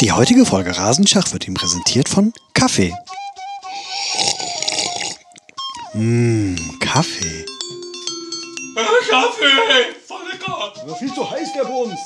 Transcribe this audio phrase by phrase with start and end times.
[0.00, 2.94] Die heutige Folge Rasenschach wird Ihnen präsentiert von Kaffee.
[5.94, 7.46] Mmh, Kaffee.
[9.08, 9.94] Kaffee!
[10.06, 10.74] Voll lecker!
[10.82, 11.98] Aber viel zu heiß, der Bums.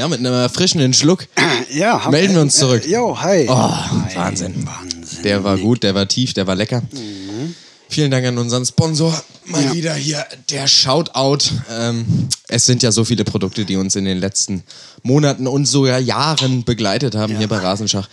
[0.00, 1.26] Ja, mit einem erfrischenden Schluck.
[1.70, 2.86] Ja, haben- Melden wir uns zurück.
[2.86, 3.44] Äh, jo, hi.
[3.50, 4.16] Oh, Hi.
[4.16, 4.66] Wahnsinn.
[4.66, 5.22] Wahnsinn.
[5.24, 6.82] Der war gut, der war tief, der war lecker.
[7.90, 9.12] Vielen Dank an unseren Sponsor.
[9.44, 9.74] Mal Ja.
[9.74, 11.40] wieder hier der Shoutout.
[11.70, 12.06] Ähm,
[12.48, 14.62] es sind ja so viele Produkte, die uns in den letzten
[15.02, 18.08] Monaten und sogar Jahren begleitet haben hier bei Rasenschach,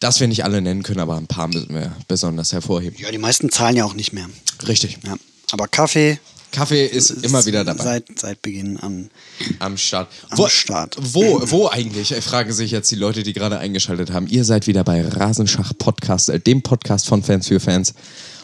[0.00, 2.96] dass wir nicht alle nennen können, aber ein paar müssen wir besonders hervorheben.
[2.98, 4.26] Ja, die meisten zahlen ja auch nicht mehr.
[4.66, 4.96] Richtig.
[5.06, 5.16] Ja.
[5.52, 6.18] Aber Kaffee
[6.52, 7.84] Kaffee ist immer wieder dabei.
[7.84, 9.10] Seit, seit Beginn an.
[9.58, 10.08] Am Start.
[10.30, 10.96] Am Start.
[11.00, 14.26] Wo, wo eigentlich, äh, fragen sich jetzt die Leute, die gerade eingeschaltet haben.
[14.28, 17.92] Ihr seid wieder bei Rasenschach Podcast, äh, dem Podcast von Fans für Fans.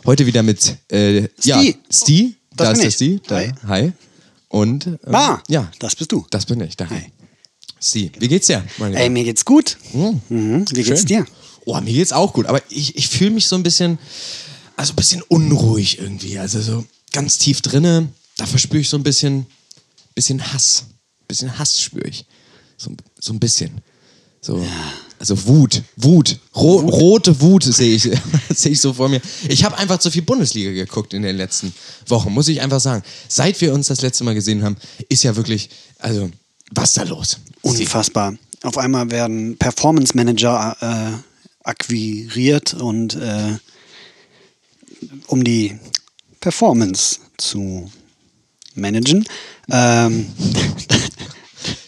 [0.05, 1.77] Heute wieder mit äh, ja, Sti.
[1.91, 2.37] Sti.
[2.55, 2.91] Das Da ist der.
[2.91, 3.21] Sti.
[3.27, 3.53] Da, Hi.
[3.67, 3.93] hi.
[4.49, 6.27] Und ähm, Ah, ja, das bist du.
[6.31, 6.77] das bin ich.
[6.77, 6.91] Da.
[6.91, 7.11] Hi.
[7.81, 8.63] Sti, wie geht's dir?
[8.79, 9.79] Mein Ey, mir geht's gut.
[9.95, 10.67] Mhm.
[10.71, 11.07] Wie geht's Schön.
[11.07, 11.27] dir?
[11.65, 13.99] Oh, mir geht's auch gut, aber ich, ich fühle mich so ein bisschen,
[14.77, 16.39] also ein bisschen unruhig irgendwie.
[16.39, 19.47] Also so ganz tief drinne, da verspüre ich so ein bisschen,
[20.15, 20.85] bisschen Hass.
[21.29, 22.25] bisschen Hass spüre ich.
[22.77, 23.81] So, so ein bisschen.
[24.41, 24.65] So,
[25.21, 28.03] Also Wut, Wut, Ro rote Wut sehe ich,
[28.53, 29.21] sehe ich so vor mir.
[29.49, 31.73] Ich habe einfach zu viel Bundesliga geguckt in den letzten
[32.09, 33.05] Wochen, muss ich einfach sagen.
[33.29, 34.77] Seit wir uns das letzte Mal gesehen haben,
[35.09, 36.29] ist ja wirklich, also,
[36.73, 37.39] was da los?
[37.61, 38.35] Unfassbar.
[38.63, 43.59] Auf einmal werden Performance Manager äh, akquiriert und äh,
[45.29, 45.79] um die
[46.43, 47.91] Performance zu
[48.75, 49.25] managen.
[49.71, 50.27] Ähm,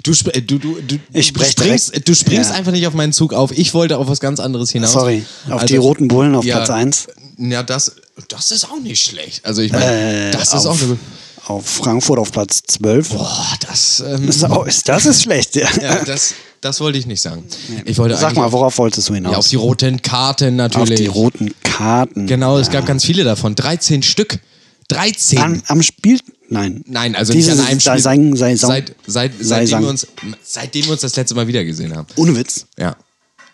[0.05, 2.57] Du, äh, du, du, du, Ich sprech springst, du springst ja.
[2.57, 3.51] einfach nicht auf meinen Zug auf.
[3.51, 4.93] Ich wollte auf was ganz anderes hinaus.
[4.93, 7.09] Sorry, auf Also, die roten Bullen auf ja, Platz 1.
[7.39, 7.97] Ja, das,
[8.29, 9.45] das ist auch nicht schlecht.
[9.45, 10.99] Also ich meine, Äh, das ist auf, auch eine,
[11.47, 13.09] auf Frankfurt auf Platz 12.
[13.09, 15.57] Boah, das, ähm, Das ist, das ist schlecht.
[15.57, 15.69] Ja.
[15.81, 17.45] ja, das, das wollte ich nicht sagen.
[17.85, 19.33] Ich wollte Sag mal, auf, worauf wolltest du hinaus?
[19.33, 20.99] ja, auf die roten Karten Auf natürlich.
[20.99, 22.27] die roten Karten.
[22.27, 23.55] Genau, es gab ganz viele davon.
[23.55, 24.39] 13 Stück.
[24.89, 25.39] 13.
[25.39, 26.21] Am, am Spiel?
[26.49, 26.83] Nein.
[26.87, 27.99] Nein, also Diese nicht an einem Spiel.
[27.99, 29.83] Sei, sei, sei, seit, seit, sei, seitdem, sang.
[29.83, 30.07] wir uns,
[30.43, 32.07] seitdem wir uns das letzte Mal wieder gesehen haben.
[32.17, 32.67] Ohne Witz.
[32.79, 32.97] Ja.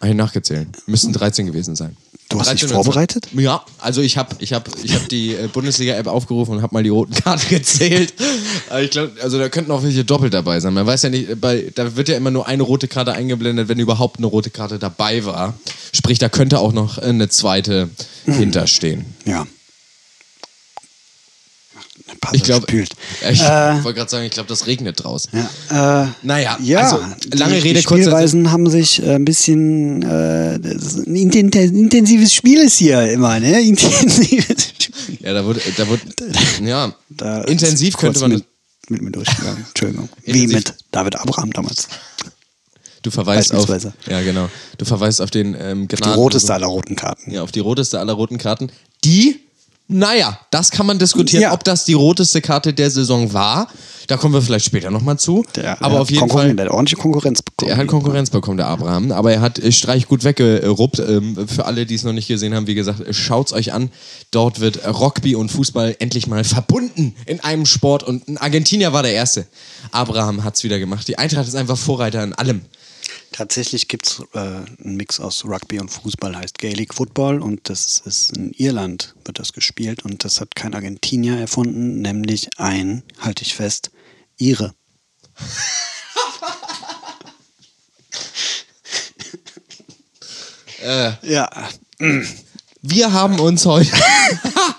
[0.01, 0.69] Habe ich nachgezählt.
[0.87, 1.97] Müssten 13 gewesen sein.
[2.31, 3.25] Du hast dich 13 oder vorbereitet?
[3.27, 3.45] 20.
[3.45, 6.83] Ja, also ich habe ich hab, ich hab die äh, Bundesliga-App aufgerufen und habe mal
[6.83, 8.15] die roten Karten gezählt.
[8.71, 10.73] Aber ich glaube, also da könnten auch welche doppelt dabei sein.
[10.73, 13.69] Man weiß ja nicht, äh, bei, da wird ja immer nur eine rote Karte eingeblendet,
[13.69, 15.55] wenn überhaupt eine rote Karte dabei war.
[15.93, 17.91] Sprich, da könnte auch noch äh, eine zweite
[18.27, 19.07] hinterstehen.
[19.25, 19.47] Ja.
[22.09, 22.91] Ein paar Ich glaube, spült.
[23.31, 25.31] ich Äh, wollte gerade sagen, ich glaube, das regnet draußen.
[25.71, 26.99] ja, äh, Naja, ja, also
[27.35, 28.11] lange die, Rede, die kurzer Sinn.
[28.13, 33.61] Spielweisen haben sich äh, ein bisschen äh, ein inten- intensives Spiel ist hier immer, ne?
[33.67, 35.19] Intensives Spiel.
[35.21, 36.03] Ja, da wurde, da wurde,
[36.65, 38.45] ja, Da intensiv kurz könnte man, mit,
[38.91, 39.65] mit mir durchgegangen.
[39.69, 40.09] Entschuldigung.
[40.25, 41.89] Wie mit David Abraham damals.
[43.03, 43.69] du verweist auf,
[44.09, 47.31] ja genau, du verweist auf den ähm, Die Gnaden- roteste aller roten Karten.
[47.31, 48.71] Ja, auf die roteste aller roten Karten.
[49.05, 49.41] Die,
[49.91, 51.53] naja, das kann man diskutieren, Ja.
[51.53, 53.69] ob das die roteste Karte der Saison war.
[54.07, 55.45] Da kommen wir vielleicht später nochmal zu.
[55.55, 56.55] Der, Aber der auf jeden Fall.
[56.55, 57.71] Der hat ordentliche Konkurrenz bekommen.
[57.71, 60.99] Er hat Konkurrenz bekommen, der Abraham, aber er hat äh, Streich gut weggeruppt.
[61.01, 63.91] Ähm, für alle, die es noch nicht gesehen haben, wie gesagt, äh, schaut's euch an.
[64.31, 69.03] Dort wird Rugby und Fußball endlich mal verbunden in einem Sport und ein Argentinier war
[69.03, 69.47] der Erste.
[69.93, 71.07] Abraham hat's wieder gemacht.
[71.09, 72.63] Die Eintracht ist einfach Vorreiter in allem.
[73.33, 78.03] Tatsächlich gibt es äh, einen Mix aus Rugby und Fußball, heißt Gaelic Football und das
[78.05, 83.43] ist in Irland wird das gespielt und das hat kein Argentinier erfunden, nämlich ein, halte
[83.43, 83.91] ich fest,
[84.39, 84.75] Ire.
[91.23, 91.49] ja,
[92.83, 93.91] Wir haben uns heute.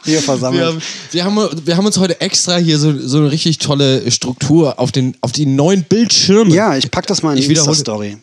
[0.04, 0.82] hier versammelt.
[1.12, 4.10] Wir haben, wir, haben, wir haben uns heute extra hier so, so eine richtig tolle
[4.10, 6.54] Struktur auf, den, auf die neuen Bildschirme.
[6.54, 8.18] ja, ich pack das mal in Ich die Insta-Story.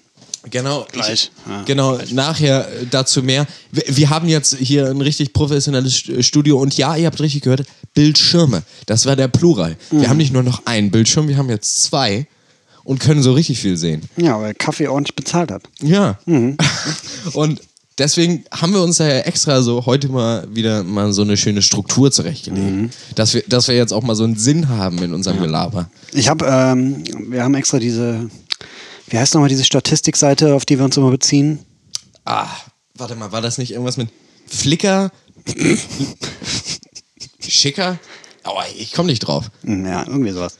[0.50, 0.87] Genau.
[0.93, 1.12] Gleich.
[1.12, 3.46] Ich, Ja, genau, nachher äh, dazu mehr.
[3.73, 7.43] Wir, wir haben jetzt hier ein richtig professionelles St- Studio und ja, ihr habt richtig
[7.43, 7.64] gehört,
[7.94, 8.62] Bildschirme.
[8.87, 9.76] Das war der Plural.
[9.90, 10.00] Mhm.
[10.00, 12.26] Wir haben nicht nur noch einen Bildschirm, wir haben jetzt zwei
[12.85, 14.02] und können so richtig viel sehen.
[14.17, 15.62] Ja, weil Kaffee ordentlich bezahlt hat.
[15.82, 16.19] Ja.
[16.25, 16.56] Mhm.
[17.35, 17.61] Und
[17.99, 22.11] deswegen haben wir uns ja extra so heute mal wieder mal so eine schöne Struktur
[22.11, 22.64] zurechtgelegt.
[22.70, 22.90] Mhm.
[23.14, 25.90] Dass, wir, dass wir jetzt auch mal so einen Sinn haben in unserem Gelaber.
[26.12, 28.31] Ich habe, ähm, wir haben extra diese,
[29.10, 31.60] wie heißt nochmal diese Statistikseite, auf die wir uns immer beziehen?
[32.25, 32.46] Ah,
[32.94, 34.08] warte mal, war das nicht irgendwas mit
[34.46, 35.10] Flickr,
[37.40, 37.99] Schicker.
[38.44, 39.50] Aua, ich komme nicht drauf.
[39.62, 40.58] Hm, Ja, irgendwie sowas.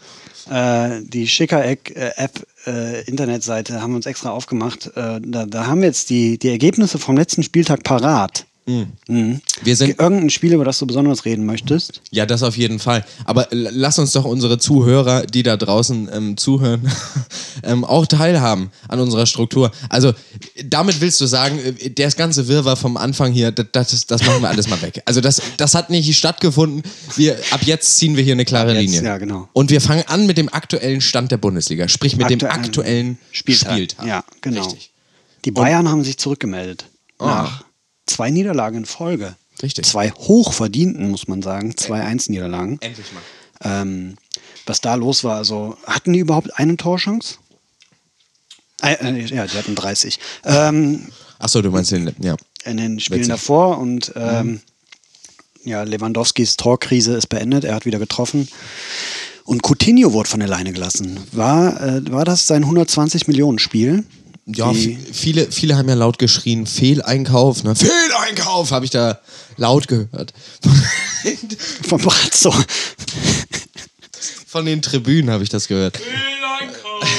[0.50, 4.86] Äh, die Schicker-App, äh, Internetseite, haben wir uns extra aufgemacht.
[4.96, 8.46] Äh, da, da haben wir jetzt die, die Ergebnisse vom letzten Spieltag parat.
[8.68, 9.40] Mhm.
[9.62, 12.02] Wir sind Irgendein Spiel, über das du besonders reden möchtest?
[12.10, 13.04] Ja, das auf jeden Fall.
[13.24, 16.82] Aber lass uns doch unsere Zuhörer, die da draußen ähm, zuhören,
[17.62, 19.70] ähm, auch teilhaben an unserer Struktur.
[19.88, 20.12] Also
[20.64, 24.42] damit willst du sagen, äh, das ganze Wirrwarr vom Anfang hier, das, das, das machen
[24.42, 25.02] wir alles mal weg.
[25.06, 26.82] Also das, das hat nicht stattgefunden.
[27.16, 29.02] Wir, ab jetzt ziehen wir hier eine klare jetzt, Linie.
[29.02, 29.48] ja, genau.
[29.54, 33.18] Und wir fangen an mit dem aktuellen Stand der Bundesliga, sprich mit dem Aktuellen aktuellen
[33.32, 33.72] Spieltag.
[33.72, 34.06] Spieltag.
[34.06, 34.64] Ja, genau.
[34.64, 34.90] Richtig.
[35.44, 36.84] Die Bayern haben sich zurückgemeldet.
[37.18, 37.26] Ah.
[37.26, 37.67] Nach
[38.08, 39.37] zwei Niederlagen in Folge.
[39.62, 39.87] Richtig.
[39.87, 41.76] Zwei hochverdienten, muss man sagen.
[41.76, 42.78] Zwei 1-Niederlagen.
[42.81, 43.22] Endlich mal.
[43.64, 44.16] Ähm,
[44.66, 47.37] was da los war, also hatten die überhaupt eine Torchance?
[48.82, 50.20] Äh, äh, ja, die hatten 30.
[50.44, 51.08] Ähm,
[51.38, 52.37] Achso, du meinst den, ja.
[52.64, 53.32] in den Spielen Witzig.
[53.32, 54.61] davor und ähm,
[55.64, 58.49] ja, Lewandowskis Torkrise ist beendet, er hat wieder getroffen.
[59.44, 61.19] Und Coutinho wurde von der Leine gelassen.
[61.32, 64.04] War, äh, war das sein 120 Millionen Spiel?
[64.50, 67.74] Ja, viele, viele haben ja laut geschrien, Fehleinkauf, ne?
[67.76, 69.20] Fehleinkauf, habe ich da
[69.58, 70.32] laut gehört.
[71.88, 72.54] Von Brazzo.
[74.46, 76.00] Von den Tribünen habe ich das gehört.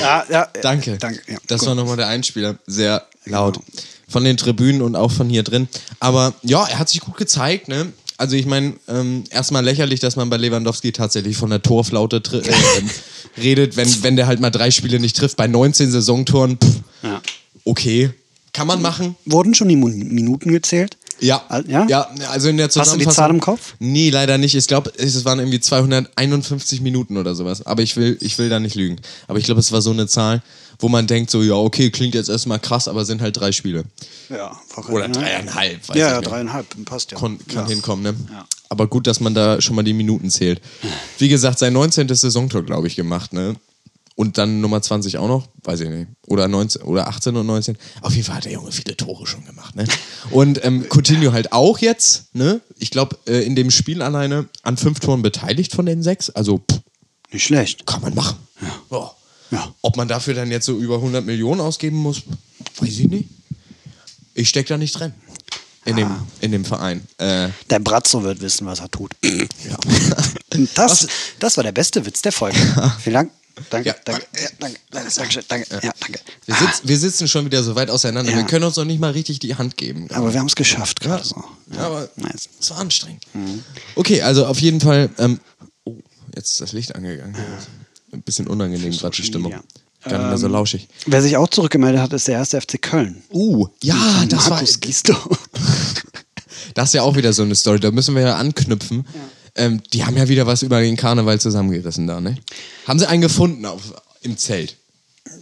[0.02, 0.98] ja, ja, Danke.
[0.98, 1.22] Danke.
[1.28, 1.70] Ja, das gut.
[1.70, 2.58] war nochmal der Einspieler.
[2.66, 3.60] Sehr laut.
[4.08, 5.68] Von den Tribünen und auch von hier drin.
[6.00, 7.94] Aber ja, er hat sich gut gezeigt, ne?
[8.20, 12.38] Also ich meine, ähm, erstmal lächerlich, dass man bei Lewandowski tatsächlich von der Torflaute äh,
[12.78, 12.90] ähm,
[13.42, 15.38] redet, wenn, wenn der halt mal drei Spiele nicht trifft.
[15.38, 17.22] Bei 19 Saisontoren, pff, Ja.
[17.64, 18.10] okay.
[18.52, 19.16] Kann man machen.
[19.26, 20.98] Wurden schon die Minuten gezählt?
[21.22, 21.44] Ja.
[21.68, 21.86] Ja?
[21.88, 23.14] ja, also in der Hast du die Zusammenfassung.
[23.14, 23.76] Zahl im Kopf?
[23.80, 24.56] Nee, leider nicht.
[24.56, 27.66] Ich glaube, es waren irgendwie 251 Minuten oder sowas.
[27.66, 28.98] Aber ich will, ich will da nicht lügen.
[29.28, 30.42] Aber ich glaube, es war so eine Zahl,
[30.80, 33.84] wo man denkt, so, ja, okay, klingt jetzt erstmal krass, aber sind halt drei Spiele.
[34.30, 34.58] Ja.
[34.88, 37.18] Oder dreieinhalb, weiß ja, ich ja, dreieinhalb, passt ja.
[37.18, 37.68] Kon kann ja.
[37.68, 38.16] hinkommen, ne?
[38.32, 38.46] Ja.
[38.70, 40.62] Aber gut, dass man da schon mal die Minuten zählt.
[41.18, 42.08] Wie gesagt, sein 19.
[42.08, 43.56] Saisontor, glaube ich, gemacht, ne?
[44.20, 46.10] Und dann Nummer 20 auch noch, weiß ich nicht.
[46.28, 47.78] Oder 19 oder 18 und 19.
[48.02, 49.86] Auf jeden Fall hat der Junge viele Tore schon gemacht, ne?
[50.32, 52.60] Und ähm, Coutinho halt auch jetzt, ne?
[52.78, 56.30] Ich glaube, äh, in dem Spiel alleine an fünf Toren beteiligt von den sechs.
[56.30, 56.82] Also pff,
[57.32, 57.86] Nicht schlecht.
[57.86, 58.36] kann man machen.
[58.92, 59.12] Ja.
[59.52, 59.74] Ja.
[59.82, 62.24] Ob man dafür dann jetzt so über 100 Millionen ausgeben muss,
[62.82, 63.30] weiß ich nicht.
[64.34, 65.14] Ich stecke da nicht drin.
[65.86, 67.08] In, dem, in dem Verein.
[67.20, 69.14] Äh, Der Brazzo wird wissen, was er tut.
[69.24, 69.78] ja.
[70.76, 71.08] Das,
[71.40, 72.58] das war der beste Witz der Folge.
[73.02, 73.32] Vielen Dank.
[73.70, 73.96] Danke, Ja.
[74.06, 76.20] danke, ja, danke, danke, danke, danke, ja, danke.
[76.46, 78.32] Wir, sitz, wir sitzen schon wieder so weit auseinander.
[78.32, 78.38] Ja.
[78.38, 80.08] Wir können uns noch nicht mal richtig die Hand geben.
[80.12, 81.44] Aber wir haben es geschafft gerade so.
[81.74, 82.50] Ja, aber Nice.
[82.60, 83.24] es war anstrengend.
[83.96, 85.10] Okay, also auf jeden Fall.
[85.18, 85.40] Ähm,
[85.84, 85.96] oh,
[86.36, 87.36] jetzt ist das Licht angegangen.
[88.12, 89.52] Ein bisschen unangenehm gerade die Stimmung.
[89.52, 90.88] Gar nicht mehr so Ähm, lauschig.
[91.08, 93.22] Wer sich auch zurückgemeldet hat, ist der erste FC Köln.
[93.34, 95.14] Uh, ja, das war, Markus Gisto.
[96.74, 97.80] das ist ja auch wieder so eine Story.
[97.82, 99.06] Da müssen wir ja anknüpfen.
[99.60, 102.36] Ähm, die haben ja wieder was über den Karneval zusammengerissen da, ne?
[102.88, 104.78] Haben sie einen gefunden auf, im Zelt?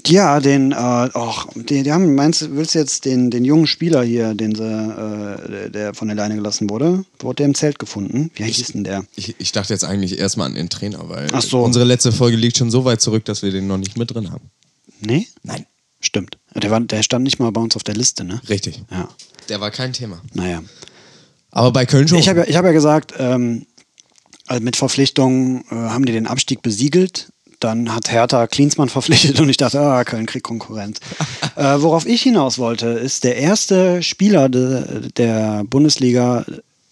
[0.05, 3.67] Ja, den, äh, och, die, die haben, meinst du, willst du jetzt den, den jungen
[3.67, 7.79] Spieler hier, den sie, äh, der- von der Leine gelassen wurde, wurde der im Zelt
[7.79, 8.31] gefunden?
[8.35, 9.05] Wie hieß denn der?
[9.15, 11.61] Ich, ich dachte jetzt eigentlich erstmal an den Trainer, weil so.
[11.63, 14.31] unsere letzte Folge liegt schon so weit zurück, dass wir den noch nicht mit drin
[14.31, 14.49] haben.
[14.99, 15.27] Nee?
[15.43, 15.65] Nein.
[15.99, 16.37] Stimmt.
[16.55, 18.39] Der, war, der stand nicht mal bei uns auf der Liste, ne?
[18.49, 18.83] Richtig.
[18.91, 19.09] Ja.
[19.49, 20.21] Der war kein Thema.
[20.33, 20.61] Naja.
[21.51, 22.17] Aber bei Köln schon.
[22.19, 23.65] Ich habe ja, ich hab ja gesagt, ähm,
[24.47, 27.31] also mit Verpflichtungen äh, haben die den Abstieg besiegelt.
[27.59, 30.99] Dann hat Hertha Klinsmann verpflichtet und ich dachte, ah, Köln kriegt Konkurrenz.
[31.55, 36.45] äh, worauf ich hinaus wollte, ist der erste Spieler de, der Bundesliga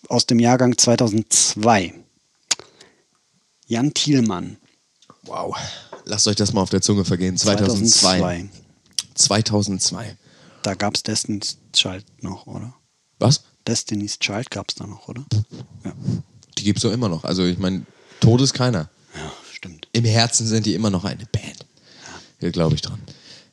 [0.09, 1.93] aus dem Jahrgang 2002.
[3.67, 4.57] Jan Thielmann.
[5.23, 5.55] Wow.
[6.05, 7.35] Lasst euch das mal auf der Zunge vergehen.
[7.35, 8.47] 2002.
[9.15, 10.17] 2002.
[10.61, 12.75] Da gab es Destiny's Child noch, oder?
[13.17, 13.43] Was?
[13.67, 15.25] Destiny's Child gab es da noch, oder?
[15.83, 15.93] Ja.
[16.57, 17.23] Die gibt's doch immer noch.
[17.23, 17.85] Also ich meine,
[18.19, 18.89] tot ist keiner.
[19.15, 19.87] ja, stimmt.
[19.93, 21.65] Im Herzen sind die immer noch eine Band.
[22.39, 22.99] Hier glaube ich dran.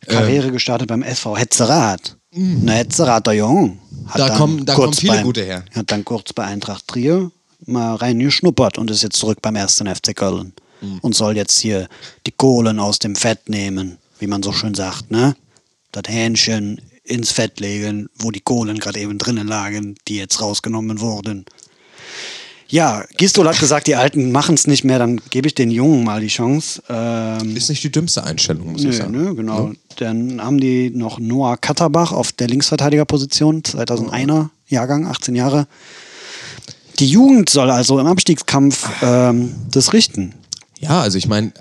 [0.06, 2.16] Karriere gestartet beim SV Hetzerath.
[2.32, 3.78] Na, Hetzerater Jung.
[4.06, 4.26] Hat Mhm.
[4.26, 5.64] Da kommen- da kurz kommen viele beim- gute her.
[5.74, 7.30] Hat dann kurz bei Eintracht Trier
[7.66, 10.52] mal reingeschnuppert und ist jetzt zurück beim ersten FC Köln.
[10.80, 10.98] Mhm.
[11.02, 11.88] Und soll jetzt hier
[12.26, 15.36] die Kohlen aus dem Fett nehmen, wie man so schön sagt, ne?
[15.92, 21.00] Das Hähnchen ins Fett legen, wo die Kohlen gerade eben drinnen lagen, die jetzt rausgenommen
[21.00, 21.44] wurden.
[22.72, 26.04] Ja, Gistol hat gesagt, die Alten machen es nicht mehr, dann gebe ich den Jungen
[26.04, 26.82] mal die Chance.
[26.88, 29.10] Ähm, Ist nicht die dümmste Einstellung, muss ich Nö, sagen.
[29.12, 29.72] nö, genau.
[29.96, 35.66] Dann haben die noch Noah Katterbach auf der Linksverteidigerposition, 2001er Jahrgang, 18 Jahre.
[36.98, 40.32] Die Jugend soll also im Abstiegskampf ähm, das richten.
[40.80, 41.52] Ja, also ich meine,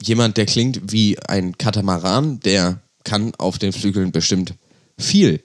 [0.00, 4.54] jemand, der klingt wie ein Katamaran, der kann auf den Flügeln bestimmt
[4.98, 5.42] viel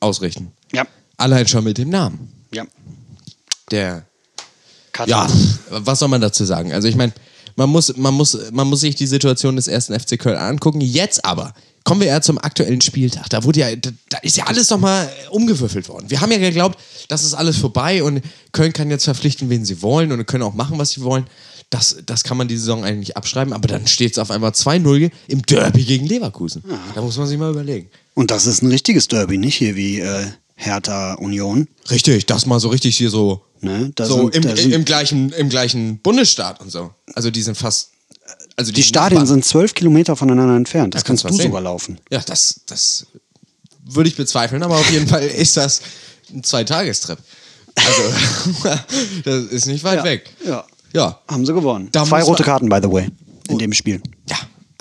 [0.00, 0.52] ausrichten.
[0.74, 0.84] Ja.
[1.16, 2.30] Allein schon mit dem Namen.
[2.52, 2.64] Ja.
[3.70, 4.04] Der
[4.98, 5.28] Katar.
[5.28, 6.72] Ja, was soll man dazu sagen?
[6.72, 7.12] Also ich meine,
[7.54, 10.80] man muss, man, muss, man muss sich die Situation des ersten FC Köln angucken.
[10.80, 13.30] Jetzt aber kommen wir eher zum aktuellen Spieltag.
[13.30, 16.10] Da wurde ja, da, da ist ja alles nochmal umgewürfelt worden.
[16.10, 16.78] Wir haben ja geglaubt,
[17.08, 20.54] das ist alles vorbei und Köln kann jetzt verpflichten, wen sie wollen und können auch
[20.54, 21.26] machen, was sie wollen.
[21.70, 25.10] Das, das kann man die Saison eigentlich abschreiben, aber dann steht es auf einmal 2-0
[25.28, 26.64] im Derby gegen Leverkusen.
[26.94, 27.88] Da muss man sich mal überlegen.
[28.14, 31.68] Und das ist ein richtiges Derby, nicht hier wie äh, Hertha Union.
[31.90, 33.90] Richtig, das mal so richtig hier so, Ne?
[33.94, 36.92] Da so sind- im, sind- im, gleichen, im gleichen Bundesstaat und so.
[37.14, 37.90] Also die sind fast.
[38.56, 40.94] Also Die Stadien sind zwölf Kilometer voneinander entfernt.
[40.94, 41.98] Das Da kannst kannst du sogar laufen.
[42.10, 43.06] Ja, das, das
[43.84, 45.80] würde ich bezweifeln, aber auf jeden Fall ist das
[46.32, 47.18] ein Zweitagestrip.
[47.76, 48.02] Also,
[49.24, 50.30] das ist nicht weit Ja, weg.
[50.44, 50.64] ja.
[50.92, 51.20] Ja.
[51.28, 51.88] Haben sie gewonnen.
[51.92, 53.08] Da Zwei rote Karten, by the way,
[53.48, 54.00] in dem Spiel.
[54.28, 54.36] Ja.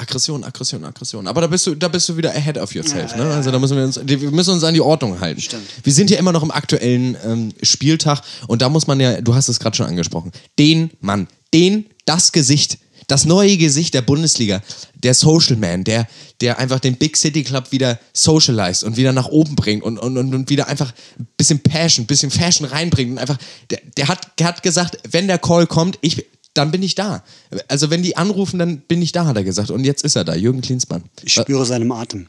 [0.08, 1.28] Aggression, Aggression, Aggression.
[1.28, 3.14] Aber da bist du, da bist du wieder ahead of yourself.
[3.16, 3.26] ne?
[3.26, 5.42] Also da müssen wir uns, wir müssen uns an die Ordnung halten.
[5.42, 5.66] Stimmt.
[5.84, 9.36] Wir sind ja immer noch im aktuellen ähm, Spieltag und da muss man ja, du
[9.36, 14.62] hast es gerade schon angesprochen, den Mann, den, das Gesicht, das neue Gesicht der Bundesliga,
[14.96, 16.08] der Social Man, der,
[16.40, 20.18] der einfach den Big City Club wieder socialized und wieder nach oben bringt und, und,
[20.18, 23.38] und, und wieder einfach ein bisschen Passion, ein bisschen Fashion reinbringt und einfach,
[23.70, 26.26] der, der, hat, der hat gesagt, wenn der Call kommt, ich,
[26.58, 27.24] dann bin ich da.
[27.68, 29.72] Also wenn die anrufen, dann bin ich da, hat er gesagt.
[29.72, 31.04] Und jetzt ist er da, Jürgen Klinsmann.
[31.24, 32.28] Ich spüre seinem Atem.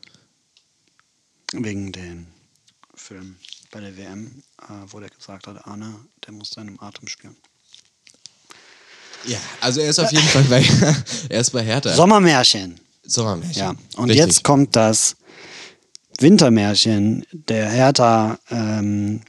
[1.53, 2.27] Wegen dem
[2.95, 3.37] Film
[3.71, 5.95] bei der WM, äh, wo der gesagt hat, Arne,
[6.27, 7.37] der muss seinem Atem spüren.
[9.27, 10.65] Ja, also er ist auf jeden Fall bei,
[11.29, 11.95] er ist bei Hertha.
[11.95, 12.79] Sommermärchen.
[13.05, 13.61] Sommermärchen.
[13.61, 13.75] Ja.
[13.97, 14.27] Und Richtig.
[14.27, 15.17] jetzt kommt das
[16.19, 19.21] Wintermärchen der Hertha ähm,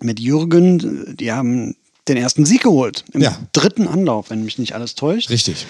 [0.00, 1.16] mit Jürgen.
[1.16, 1.76] Die haben
[2.08, 3.04] den ersten Sieg geholt.
[3.12, 3.36] Im Ja.
[3.52, 5.30] dritten Anlauf, wenn mich nicht alles täuscht.
[5.30, 5.66] Richtig.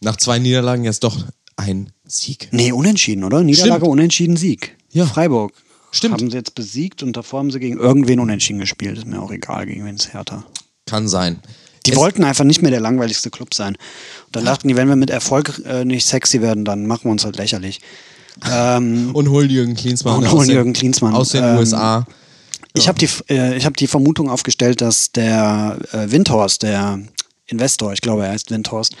[0.00, 1.16] Nach zwei Niederlagen jetzt doch
[1.56, 2.48] ein Sieg.
[2.50, 3.42] Nee, unentschieden, oder?
[3.42, 3.90] Niederlage, Stimmt.
[3.92, 4.76] unentschieden, Sieg.
[4.92, 5.06] Ja.
[5.06, 5.52] Freiburg.
[5.90, 6.14] Stimmt.
[6.14, 8.96] Haben sie jetzt besiegt und davor haben sie gegen irgendwen unentschieden gespielt.
[8.98, 10.44] Ist mir auch egal, gegen wen es Hertha.
[10.86, 11.40] Kann sein.
[11.86, 13.74] Die Es- wollten einfach nicht mehr der langweiligste Club sein.
[14.26, 17.10] Und dann dachten die, wenn wir mit Erfolg äh, nicht sexy werden, dann machen wir
[17.12, 17.80] uns halt lächerlich.
[18.50, 20.16] Ähm, Und holen Jürgen Klinsmann.
[20.18, 21.14] Und aus holen den- Jürgen Klinsmann.
[21.14, 22.06] Aus den Ähm, USA.
[22.74, 27.00] Ich habe die, äh, ich hab die Vermutung aufgestellt, dass der äh, Windhorst, der
[27.46, 28.96] Investor, ich glaube, er heißt Windhorst,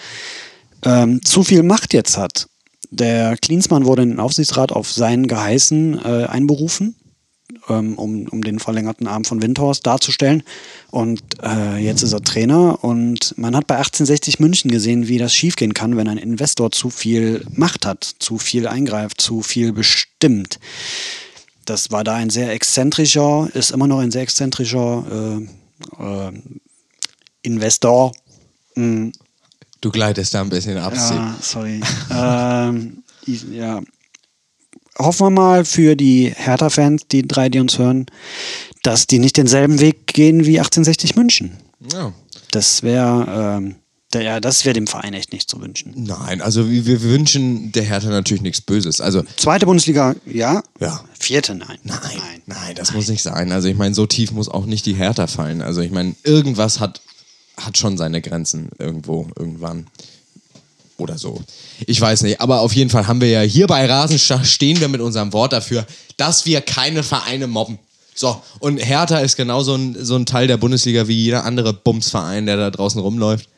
[0.84, 2.48] ähm, zu viel Macht jetzt hat.
[2.90, 6.96] Der Klinsmann wurde in den Aufsichtsrat auf seinen Geheißen äh, einberufen,
[7.68, 10.42] ähm, um, um den verlängerten Arm von Windhorst darzustellen.
[10.90, 15.34] Und äh, jetzt ist er Trainer und man hat bei 1860 München gesehen, wie das
[15.34, 20.58] schiefgehen kann, wenn ein Investor zu viel Macht hat, zu viel eingreift, zu viel bestimmt.
[21.64, 25.40] Das war da ein sehr exzentrischer, ist immer noch ein sehr exzentrischer
[25.98, 26.32] äh, äh,
[27.42, 28.12] Investor.
[28.74, 29.10] Mm,
[29.82, 30.94] Du gleitest da ein bisschen ab.
[30.94, 31.80] Ja, sorry.
[32.10, 33.82] ähm, ich, ja.
[34.96, 38.06] Hoffen wir mal für die Hertha-Fans, die drei, die uns hören,
[38.84, 41.56] dass die nicht denselben Weg gehen wie 1860 München.
[41.92, 42.12] Ja.
[42.52, 43.74] Das wäre, ähm,
[44.20, 45.92] ja, das wäre dem Verein echt nicht zu wünschen.
[45.96, 49.00] Nein, also wir, wünschen der Hertha natürlich nichts Böses.
[49.00, 50.62] Also Zweite Bundesliga, ja.
[50.80, 51.02] Ja.
[51.18, 51.78] Vierte, nein.
[51.84, 51.98] Nein,
[52.46, 53.52] nein, das muss nicht sein.
[53.52, 55.62] Also ich meine, so tief muss auch nicht die Hertha fallen.
[55.62, 57.00] Also ich meine, irgendwas hat,
[57.56, 59.86] hat schon seine Grenzen irgendwo, irgendwann.
[60.98, 61.40] Oder so.
[61.86, 62.40] Ich weiß nicht.
[62.40, 65.52] Aber auf jeden Fall haben wir ja hier bei Rasenstach stehen wir mit unserem Wort
[65.52, 67.78] dafür, dass wir keine Vereine mobben.
[68.14, 72.46] So, und Hertha ist genauso ein, so ein Teil der Bundesliga wie jeder andere Bumsverein,
[72.46, 73.48] der da draußen rumläuft.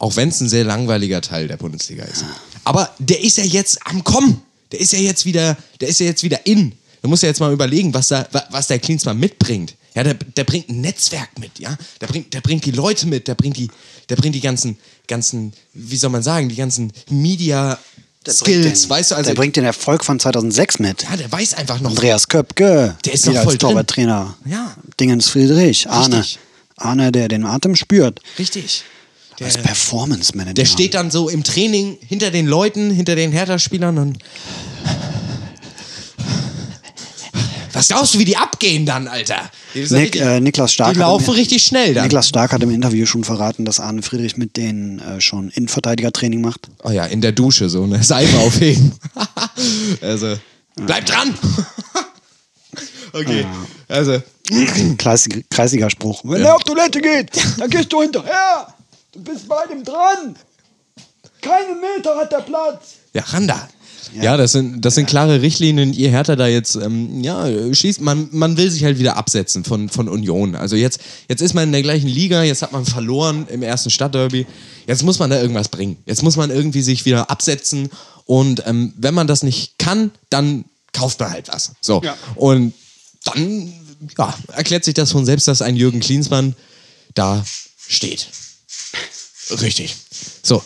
[0.00, 2.24] Auch wenn es ein sehr langweiliger Teil der Bundesliga ist.
[2.64, 4.42] Aber der ist ja jetzt am Kommen.
[4.72, 6.72] Der ist ja jetzt wieder, der ist ja jetzt wieder in.
[7.02, 9.74] Du musst ja jetzt mal überlegen, was, da, wa- was der Klinsmann mitbringt.
[9.94, 11.76] Ja, der, der bringt ein Netzwerk mit, ja.
[12.00, 13.68] Der bringt, der bringt die Leute mit, der bringt die,
[14.08, 14.76] der bringt die ganzen,
[15.08, 17.78] ganzen, wie soll man sagen, die ganzen Media
[18.24, 19.28] Der Skills, bringt den, weißt du, also.
[19.30, 21.02] der bringt den Erfolg von 2006 mit.
[21.02, 21.90] ja, der weiß einfach noch.
[21.90, 23.58] Andreas Köpke, Der ist noch voll als.
[23.58, 24.36] Torwarttrainer.
[24.46, 24.76] Ja.
[24.98, 26.20] Dingens Friedrich, Arne.
[26.20, 26.38] Richtig.
[26.76, 28.20] Arne, der den Atem spürt.
[28.38, 28.84] Richtig.
[29.40, 30.54] Der, Als Performance Manager.
[30.54, 34.18] der steht dann so im Training hinter den Leuten, hinter den Hertha-Spielern und.
[37.72, 39.48] Was glaubst du, wie die abgehen dann, Alter?
[39.74, 40.94] Nick, richtig- äh, Niklas Stark.
[40.94, 42.02] die hat laufen im- richtig schnell dann.
[42.04, 46.40] Niklas Stark hat im Interview schon verraten, dass Arne Friedrich mit denen äh, schon Innenverteidigertraining
[46.40, 46.68] macht.
[46.82, 48.92] Oh ja, in der Dusche so eine Seife aufheben.
[50.02, 50.36] also,
[50.76, 51.32] bleib dran!
[53.14, 53.46] okay,
[53.88, 54.20] also,
[54.98, 56.22] Kreisig, kreisiger Spruch.
[56.24, 58.66] Wenn er auf Toilette geht, dann gehst du hinterher.
[59.12, 60.36] Du bist bei dem dran.
[61.40, 62.96] Keinen Meter hat der Platz.
[63.12, 63.68] ja, Randa.
[64.14, 65.92] Ja, das sind, das sind klare Richtlinien.
[65.92, 69.88] Ihr Hertha da jetzt, ähm, ja, schießt, man, man will sich halt wieder absetzen von,
[69.88, 70.56] von Union.
[70.56, 73.90] Also jetzt, jetzt ist man in der gleichen Liga, jetzt hat man verloren im ersten
[73.90, 74.46] Stadtderby.
[74.86, 75.98] Jetzt muss man da irgendwas bringen.
[76.06, 77.90] Jetzt muss man irgendwie sich wieder absetzen.
[78.24, 81.72] Und ähm, wenn man das nicht kann, dann kauft man halt was.
[81.80, 82.00] So.
[82.02, 82.16] Ja.
[82.34, 82.74] Und
[83.24, 83.72] dann
[84.18, 86.56] ja, erklärt sich das von selbst, dass ein Jürgen Klinsmann
[87.14, 87.44] da
[87.86, 88.28] steht.
[89.50, 89.96] Richtig.
[90.42, 90.62] So,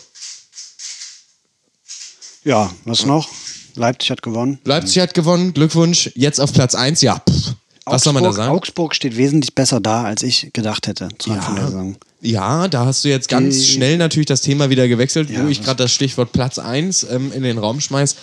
[2.43, 3.27] Ja, was noch?
[3.75, 4.59] Leipzig hat gewonnen.
[4.63, 6.11] Leipzig hat gewonnen, Glückwunsch.
[6.15, 7.19] Jetzt auf Platz 1, ja.
[7.27, 7.53] Pff,
[7.85, 8.51] was soll man da sagen?
[8.53, 11.97] Augsburg steht wesentlich besser da, als ich gedacht hätte zu Anfang der Saison.
[12.21, 15.47] Ja, da hast du jetzt ganz Die- schnell natürlich das Thema wieder gewechselt, Ja, wo
[15.47, 18.15] ich gerade das Stichwort Platz 1 ähm, in den Raum schmeiß.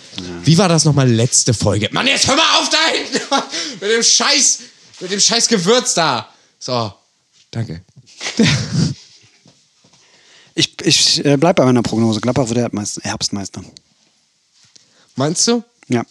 [0.43, 1.89] Wie war das nochmal letzte Folge?
[1.91, 3.43] Mann, jetzt hör mal auf da hinten
[3.81, 4.59] mit dem Scheiß,
[5.01, 6.27] mit dem Scheiß Gewürz da.
[6.59, 6.93] So,
[7.51, 7.81] danke.
[10.55, 12.21] Ich, ich äh, bleib bei meiner Prognose.
[12.21, 13.01] Gladbach wird Herbstmeister.
[13.03, 13.63] Herbstmeister.
[15.15, 15.63] Meinst du?
[15.87, 16.03] Ja.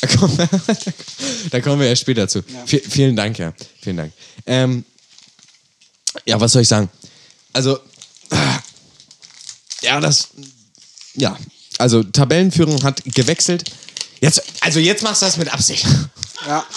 [0.00, 0.48] Da kommen wir,
[1.50, 2.42] da kommen wir erst später zu.
[2.42, 3.52] V vielen Dank, ja.
[3.82, 4.12] Vielen Dank.
[4.46, 4.84] Ähm,
[6.24, 6.88] ja, was soll ich sagen?
[7.52, 7.78] Also,
[8.30, 8.58] ah,
[9.82, 10.28] ja, das,
[11.14, 11.36] ja,
[11.78, 13.70] also Tabellenführung hat gewechselt.
[14.20, 15.86] Jetzt, also jetzt machst du das mit Absicht.
[16.46, 16.64] Ja.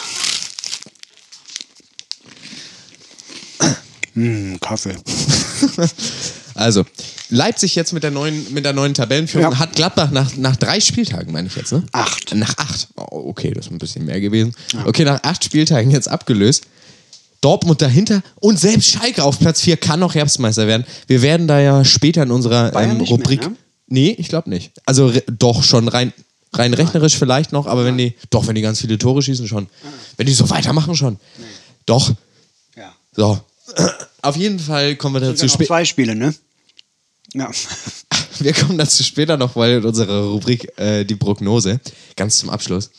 [4.15, 4.95] Hm, Kaffee.
[6.55, 6.86] Also,
[7.29, 9.60] Leipzig jetzt mit der neuen, mit der neuen Tabellenführung Ja.
[9.60, 11.83] hat Gladbach nach, nach drei Spieltagen, meine ich jetzt, ne?
[11.91, 12.33] Acht.
[12.36, 12.88] Nach acht.
[12.95, 14.53] Oh, okay, das ist ein bisschen mehr gewesen.
[14.86, 16.65] Okay, nach acht Spieltagen jetzt abgelöst.
[17.41, 20.86] Dortmund dahinter und selbst Schalke auf Platz 4 kann noch Herbstmeister werden.
[21.07, 23.41] Wir werden da ja später in unserer ähm, nicht mehr, Rubrik.
[23.41, 23.55] ne?
[23.88, 24.72] Nee, ich glaube nicht.
[24.86, 26.13] Also doch schon rein,
[26.53, 29.67] rein rechnerisch vielleicht noch, aber wenn die, doch, wenn die ganz viele Tore schießen, schon.
[30.15, 31.19] Wenn die so weitermachen, schon.
[31.86, 32.13] Doch.
[32.77, 32.93] Ja.
[33.13, 33.41] So.
[34.24, 35.68] Auf jeden Fall kommen wir dazu später.
[35.68, 36.34] zwei Spiele, ne?
[37.34, 37.51] Ja.
[38.39, 41.80] Wir kommen dazu später noch, weil in unserer Rubrik äh, die Prognose,
[42.15, 42.89] ganz zum Abschluss.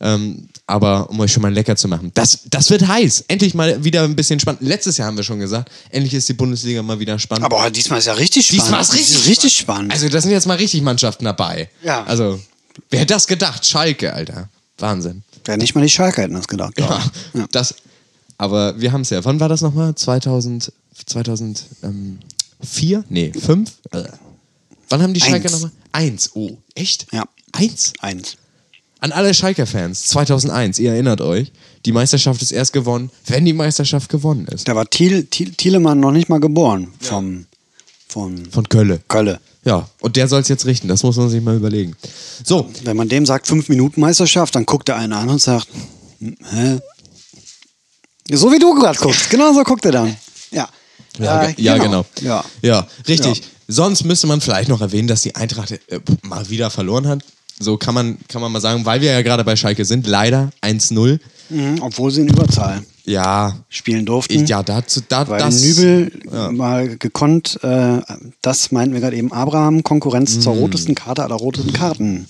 [0.00, 2.10] Ähm, aber um euch schon mal lecker zu machen.
[2.14, 3.24] Das, das wird heiß.
[3.28, 4.62] Endlich mal wieder ein bisschen spannend.
[4.62, 7.44] Letztes Jahr haben wir schon gesagt, endlich ist die Bundesliga mal wieder spannend.
[7.44, 8.64] Aber diesmal ist ja richtig spannend.
[8.64, 9.92] Diesmal ist richtig, richtig spannend.
[9.92, 11.68] Also da sind jetzt mal richtig Mannschaften dabei.
[11.82, 12.04] Ja.
[12.04, 12.40] Also,
[12.90, 13.66] wer hätte das gedacht?
[13.66, 14.48] Schalke, Alter.
[14.78, 15.22] Wahnsinn.
[15.46, 16.74] ja, nicht mal die Schalke hätten das gedacht.
[16.78, 17.02] Ja.
[17.34, 17.46] Ja.
[17.50, 17.74] das.
[18.38, 19.24] Aber wir haben es ja.
[19.24, 19.94] Wann war das nochmal?
[19.94, 20.72] 2000,
[21.06, 23.04] 2004?
[23.08, 23.72] Nee, 5?
[23.92, 24.04] Äh.
[24.88, 25.52] Wann haben die Schalke Eins.
[25.52, 25.70] nochmal?
[25.92, 26.30] Eins.
[26.34, 27.06] Oh, echt?
[27.12, 27.24] Ja.
[27.52, 27.92] Eins?
[28.00, 28.36] Eins.
[29.00, 31.52] An alle Schalke-Fans, 2001, ihr erinnert euch,
[31.84, 34.66] die Meisterschaft ist erst gewonnen, wenn die Meisterschaft gewonnen ist.
[34.66, 36.88] Da war Thiel, Thiel, Thielemann noch nicht mal geboren.
[37.00, 37.44] Vom,
[38.08, 39.00] vom Von Kölle.
[39.08, 39.40] Kölle.
[39.66, 41.94] Ja, und der soll es jetzt richten, das muss man sich mal überlegen.
[42.44, 45.68] So, Wenn man dem sagt, fünf Minuten Meisterschaft, dann guckt der eine an und sagt,
[46.20, 46.78] hm, hä?
[48.30, 49.28] So wie du gerade guckst.
[49.30, 50.16] Genau so guckt er dann.
[50.50, 50.68] Ja.
[51.18, 52.04] Ja, Äh, ja genau.
[52.20, 52.44] Ja.
[52.62, 53.38] ja richtig.
[53.38, 53.44] Ja.
[53.68, 57.22] Sonst müsste man vielleicht noch erwähnen, dass die Eintracht äh, mal wieder verloren hat.
[57.60, 60.06] So kann man, kann man mal sagen, weil wir ja gerade bei Schalke sind.
[60.06, 61.20] Leider 1-0.
[61.50, 64.32] Mhm, obwohl sie in Überzahl Ja, spielen durften.
[64.42, 65.60] ich, ja dazu, da, Weil das.
[65.62, 66.10] Nübel
[66.52, 68.00] mal gekonnt, äh,
[68.40, 72.26] das meinten wir gerade eben, Abraham Konkurrenz zur rotesten Karte aller roten Karten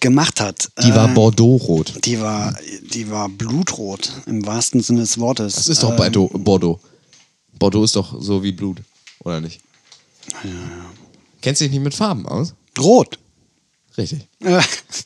[0.00, 0.70] gemacht hat.
[0.82, 2.04] Die war Äh, Bordeaux-rot.
[2.04, 2.54] Die war,
[2.92, 5.54] die war blutrot im wahrsten Sinne des Wortes.
[5.54, 6.28] Das ist doch Ähm, Bordeaux.
[6.34, 6.80] Bordeaux.
[7.58, 8.78] Bordeaux ist doch so wie Blut,
[9.24, 9.60] oder nicht?
[11.40, 12.54] Kennst du dich nicht mit Farben aus?
[12.78, 13.18] Rot.
[13.98, 14.20] Richtig.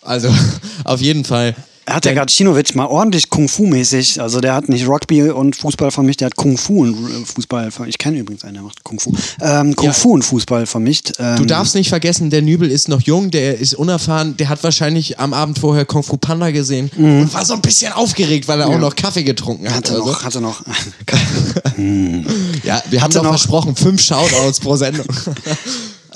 [0.02, 0.28] Also,
[0.84, 1.54] auf jeden Fall.
[1.88, 5.92] Er hat ja Denn- Gacinovic mal ordentlich Kung-Fu-mäßig, also der hat nicht Rugby und Fußball
[5.92, 7.94] vermischt, der hat Kung-Fu und äh, Fußball vermischt.
[7.94, 9.12] Ich kenne übrigens einen, der macht Kung-Fu.
[9.40, 11.12] Ähm, Kung-Fu und Fußball vermischt.
[11.20, 14.64] Ähm, Du darfst nicht vergessen, der Nübel ist noch jung, der ist unerfahren, der hat
[14.64, 18.60] wahrscheinlich am Abend vorher Kung Fu Panda gesehen und war so ein bisschen aufgeregt, weil
[18.60, 19.88] er auch noch Kaffee getrunken hat.
[19.88, 19.94] Mhm.
[19.94, 20.62] Hatte oder noch, hatte noch.
[22.64, 25.06] Ja, wir haben hatte doch noch- versprochen, fünf Shoutouts pro Sendung.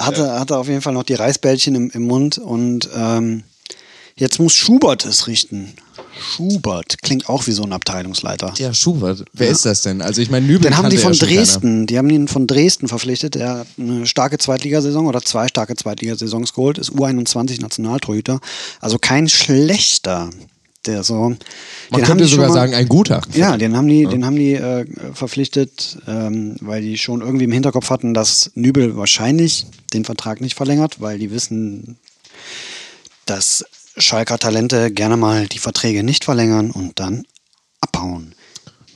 [0.00, 3.44] Hatte, hatte auf jeden Fall noch die Reisbällchen im, im Mund und ähm,
[4.16, 5.74] jetzt muss Schubert es richten.
[6.20, 8.52] Schubert klingt auch wie so ein Abteilungsleiter.
[8.56, 10.02] ja, Schubert, wer ist das denn?
[10.02, 12.88] Also ich meine, Nübel Den haben die von ja Dresden, die haben ihn von Dresden
[12.88, 13.36] verpflichtet.
[13.36, 18.40] Er hat eine starke Zweitligasaison oder zwei starke Zweitligasaisons geholt, ist U21 Nationaltorhüter.
[18.80, 20.30] Also kein schlechter.
[20.86, 21.14] Der so.
[21.14, 23.20] Man den haben könnte sogar mal- sagen, ein guter.
[23.34, 27.52] Ja, den haben die, den haben die äh, verpflichtet, ähm, weil die schon irgendwie im
[27.52, 31.98] Hinterkopf hatten, dass Nübel wahrscheinlich den Vertrag nicht verlängert, weil die wissen,
[33.26, 33.64] dass
[33.96, 37.24] Schalker Talente gerne mal die Verträge nicht verlängern und dann
[37.82, 38.34] abhauen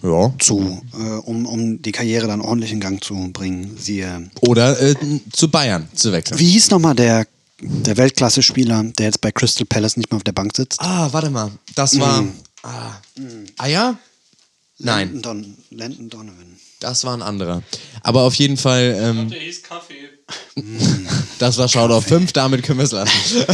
[0.03, 0.33] Ja.
[0.38, 3.77] zu, äh, um, um die Karriere dann ordentlich in Gang zu bringen.
[3.79, 4.31] Siehe.
[4.40, 4.94] Oder äh,
[5.33, 6.38] zu Bayern zu wechseln.
[6.38, 7.27] Wie hieß nochmal der,
[7.61, 10.81] der Weltklasse-Spieler, der jetzt bei Crystal Palace nicht mehr auf der Bank sitzt?
[10.81, 11.51] Ah, warte mal.
[11.75, 12.23] Das war.
[12.23, 12.33] Mhm.
[12.62, 12.93] Ah.
[13.59, 13.99] Eier?
[14.79, 15.23] Nein, Landon,
[15.71, 16.57] Don, Landon Donovan.
[16.81, 17.62] das war ein anderer.
[18.03, 18.97] Aber auf jeden Fall.
[18.99, 20.09] Ähm, Der hieß Kaffee.
[21.38, 23.12] Das war Shoutout 5, damit können wir es lassen.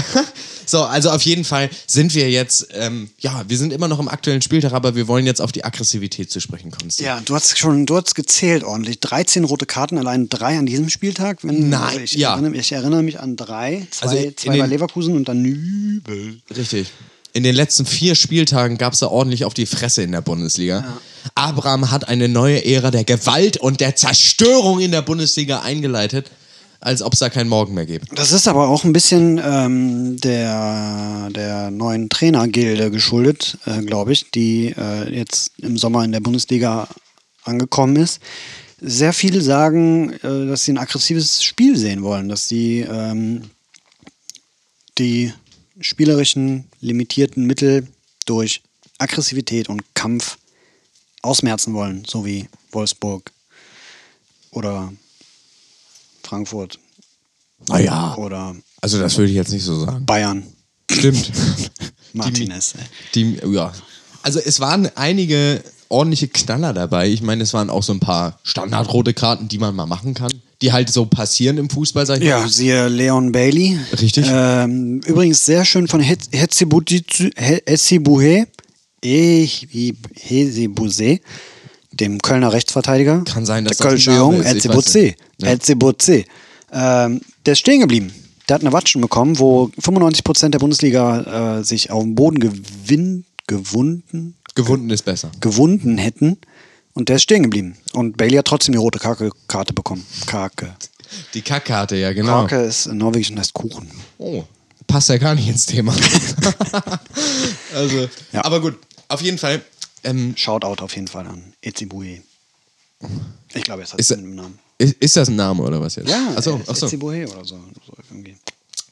[0.71, 4.09] so, also auf jeden Fall sind wir jetzt, ähm, ja, wir sind immer noch im
[4.09, 6.91] aktuellen Spieltag, aber wir wollen jetzt auf die Aggressivität zu sprechen kommen.
[6.91, 7.09] Steve.
[7.09, 9.01] Ja, du hast schon, du hast gezählt ordentlich.
[9.01, 11.39] 13 rote Karten, allein drei an diesem Spieltag.
[11.43, 12.33] Wenn, Nein, also ich, ja.
[12.33, 13.87] erinnere, ich erinnere mich an drei.
[13.91, 16.41] Zwei, Also zwei bei Leverkusen und dann Nübel.
[16.57, 16.89] Richtig.
[17.33, 20.99] in den letzten vier Spieltagen gab es da ordentlich auf die Fresse in der Bundesliga.
[21.35, 26.31] Abraham hat eine neue Ära der Gewalt und der Zerstörung in der Bundesliga eingeleitet,
[26.81, 28.07] als ob es da keinen Morgen mehr gäbe.
[28.15, 34.31] Das ist aber auch ein bisschen ähm, der, der neuen Trainergilde geschuldet, äh, glaube ich,
[34.31, 36.89] die äh, jetzt im Sommer in der Bundesliga
[37.45, 38.21] angekommen ist.
[38.81, 43.51] Sehr viele sagen, äh, dass sie ein aggressives Spiel sehen wollen, dass sie ähm,
[44.99, 45.33] die
[45.81, 47.87] spielerischen limitierten Mittel
[48.25, 48.63] durch
[48.99, 50.39] Aggressivität und Kampf
[51.23, 53.31] ausmerzen wollen, so wie Wolfsburg
[54.51, 54.93] oder
[56.23, 56.79] Frankfurt
[57.69, 60.07] Naja, oder also das würde ich jetzt nicht so sagen.
[60.07, 60.45] Bayern.
[60.91, 61.31] Stimmt.
[62.13, 62.75] Martinez.
[62.77, 62.85] ey.
[63.15, 63.73] Die, ja.
[64.23, 67.09] Also es waren einige ordentliche Knaller dabei.
[67.09, 70.31] Ich meine, es waren auch so ein paar standardrote Karten, die man mal machen kann,
[70.63, 72.49] die halt so passieren im Fußball, sag ich Ja, mal.
[72.49, 73.79] siehe Leon Bailey.
[74.01, 74.27] Richtig.
[74.29, 76.83] Ähm, übrigens sehr schön von Hetzibuhe,
[79.03, 81.21] Hezibuse,
[82.01, 83.23] dem Kölner Rechtsverteidiger.
[83.25, 84.37] Kann sein, dass der das Kölsche Jung.
[84.43, 84.49] Ja.
[85.49, 86.25] Hetzibuze.
[86.73, 88.13] Ähm, der ist stehen geblieben.
[88.49, 93.25] Der hat eine Watschen bekommen, wo 95% der Bundesliga äh, sich auf dem Boden gewinn,
[93.47, 95.31] gewunden, Gewunden ist besser.
[95.41, 96.39] gewunden hätten.
[96.93, 97.77] Und der ist stehen geblieben.
[97.93, 100.05] Und Bailey hat trotzdem die rote Karte, Karte bekommen.
[100.27, 100.75] Kake.
[101.35, 102.43] Die Kackkarte, ja, genau.
[102.47, 103.89] Kake ist in Norwegisch und heißt Kuchen.
[104.19, 104.45] Oh,
[104.89, 105.95] passt ja gar nicht ins Thema.
[107.75, 108.45] also, Ja.
[108.45, 108.77] aber gut,
[109.09, 109.63] auf jeden Fall.
[110.05, 112.21] Ähm, Shoutout auf jeden Fall an Etsibue.
[113.55, 114.59] Ich glaube, es hat Ist er- einen Namen.
[114.79, 116.09] ist, ist das ein Name oder was jetzt?
[116.09, 116.87] Ja, achso, äh, achso.
[116.87, 117.59] Etsibue oder so.
[117.87, 118.37] so irgendwie.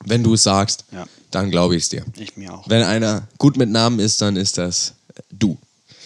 [0.04, 1.06] Wenn du es sagst, Ja.
[1.30, 2.04] dann glaube ich es dir.
[2.16, 2.68] Ich mir auch.
[2.68, 4.94] Wenn einer gut mit Namen ist, dann ist das
[5.30, 5.58] du.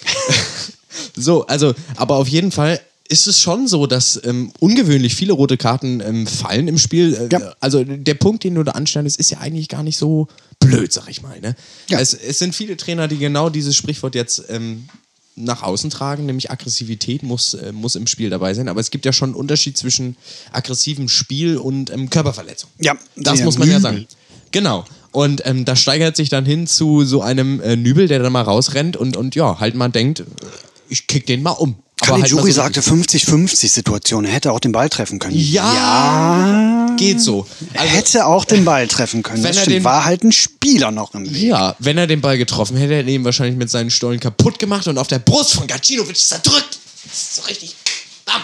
[1.17, 2.81] so, also, aber auf jeden Fall
[3.13, 7.15] ist es schon so, dass ähm, ungewöhnlich viele rote Karten ähm, fallen im Spiel.
[7.15, 7.55] Äh, Ja.
[7.61, 11.09] Also der Punkt, den du da anschneidest, ist ja eigentlich gar nicht so blöd, sag
[11.09, 11.39] ich mal.
[11.41, 11.55] Ne?
[11.91, 12.01] Ja.
[12.01, 14.89] Es, es sind viele Trainer, die genau dieses Sprichwort jetzt ähm,
[15.37, 18.69] nach außen tragen, nämlich Aggressivität muss, äh, muss im Spiel dabei sein.
[18.69, 20.17] Aber es gibt ja schon einen Unterschied zwischen
[20.51, 22.71] aggressivem Spiel und ähm, Körperverletzung.
[22.81, 24.07] Ja, Das muss man ja sagen.
[24.53, 24.85] Genau.
[25.11, 28.41] Und ähm, das steigert sich dann hin zu so einem äh, Nübel, der dann mal
[28.43, 30.25] rausrennt und, und ja, halt mal denkt, äh,
[30.89, 31.77] ich kick den mal um.
[32.03, 34.25] Aber halt mal Caligiuri so sagte 50-50 Situation.
[34.25, 35.37] Er hätte auch den Ball treffen können.
[35.37, 37.47] Ja, geht so.
[37.73, 39.39] Er Also, hätte auch den Ball treffen können.
[39.43, 39.77] Wenn Das er stimmt.
[39.77, 41.43] den- War halt ein Spieler noch im Weg.
[41.43, 44.59] ja, wenn er den Ball getroffen hätte, hätte er ihn wahrscheinlich mit seinen Stollen kaputt
[44.59, 46.79] gemacht und auf der Brust von Gacinovic zerdrückt.
[47.05, 47.75] Das ist so richtig.
[48.27, 48.43] Bam.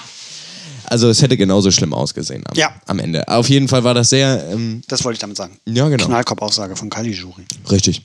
[0.85, 2.75] Also es hätte genauso schlimm ausgesehen am, Ja.
[2.87, 3.29] am Ende.
[3.29, 5.59] Auf jeden Fall war das sehr ähm, Das wollte ich damit sagen.
[5.67, 6.07] Ja, genau.
[6.07, 7.45] Knallkopf-Aussage von Caligiuri.
[7.71, 8.03] Richtig.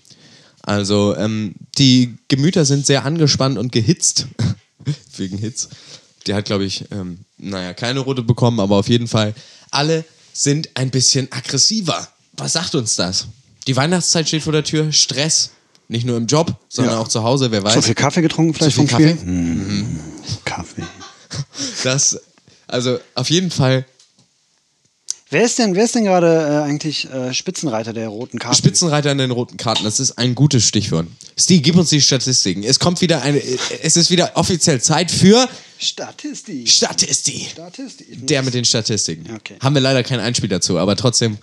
[0.65, 4.27] Also, ähm, die Gemüter sind sehr angespannt und gehitzt.
[5.17, 5.69] Wegen Hits.
[6.27, 9.33] Der hat, glaube ich, ähm, naja, keine rote bekommen, aber auf jeden Fall,
[9.71, 12.07] alle sind ein bisschen aggressiver.
[12.37, 13.27] Was sagt uns das?
[13.67, 14.91] Die Weihnachtszeit steht vor der Tür.
[14.91, 15.51] Stress.
[15.89, 16.99] Nicht nur im Job, sondern Ja.
[17.01, 17.73] auch zu Hause, wer weiß.
[17.73, 19.13] Zu viel Kaffee getrunken vielleicht Zu viel vom Spiel?
[19.15, 19.25] Kaffee?
[19.29, 19.99] Mhm.
[20.45, 20.83] Kaffee.
[21.83, 22.19] Das,
[22.67, 23.85] also auf jeden Fall
[25.33, 28.55] Wer ist denn, wer ist denn gerade äh, eigentlich äh, Spitzenreiter der roten Karte?
[28.55, 31.07] Spitzenreiter in den roten Karten, das ist ein gutes Stichwort.
[31.35, 32.61] Steve, gib uns die Statistiken.
[32.61, 33.41] Es kommt wieder eine,
[33.81, 36.69] es ist wieder offiziell Zeit für Statistik.
[36.69, 37.49] Statistik.
[37.49, 38.27] Statistik.
[38.27, 39.35] Der mit den Statistiken.
[39.35, 39.55] Okay.
[39.59, 41.39] Haben wir leider kein Einspiel dazu, aber trotzdem,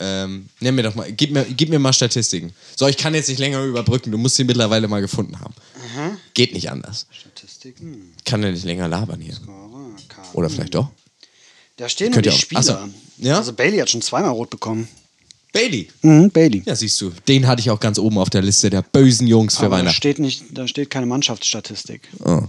[0.00, 2.54] ähm, nenn mir doch mal, gib mir, gib mir mal Statistiken.
[2.74, 5.52] So, ich kann jetzt nicht länger überbrücken, du musst sie mittlerweile mal gefunden haben.
[6.32, 7.06] Geht nicht anders.
[7.10, 8.14] Statistiken.
[8.24, 9.34] Kann ja nicht länger labern hier.
[9.34, 10.38] Scorer, Karten.
[10.38, 10.88] Oder vielleicht doch.
[11.76, 12.60] Da stehen nur die Spieler.
[12.60, 12.78] Ach so.
[13.18, 13.38] Ja?
[13.38, 14.88] Also Bailey hat schon zweimal rot bekommen.
[15.52, 15.88] Bailey.
[16.02, 16.62] Mhm, Bailey.
[16.66, 19.56] Ja, siehst du, den hatte ich auch ganz oben auf der Liste der bösen Jungs
[19.56, 19.96] für Aber da Weihnachten.
[19.96, 22.02] steht, nicht, da steht keine Mannschaftsstatistik.
[22.24, 22.42] Oh.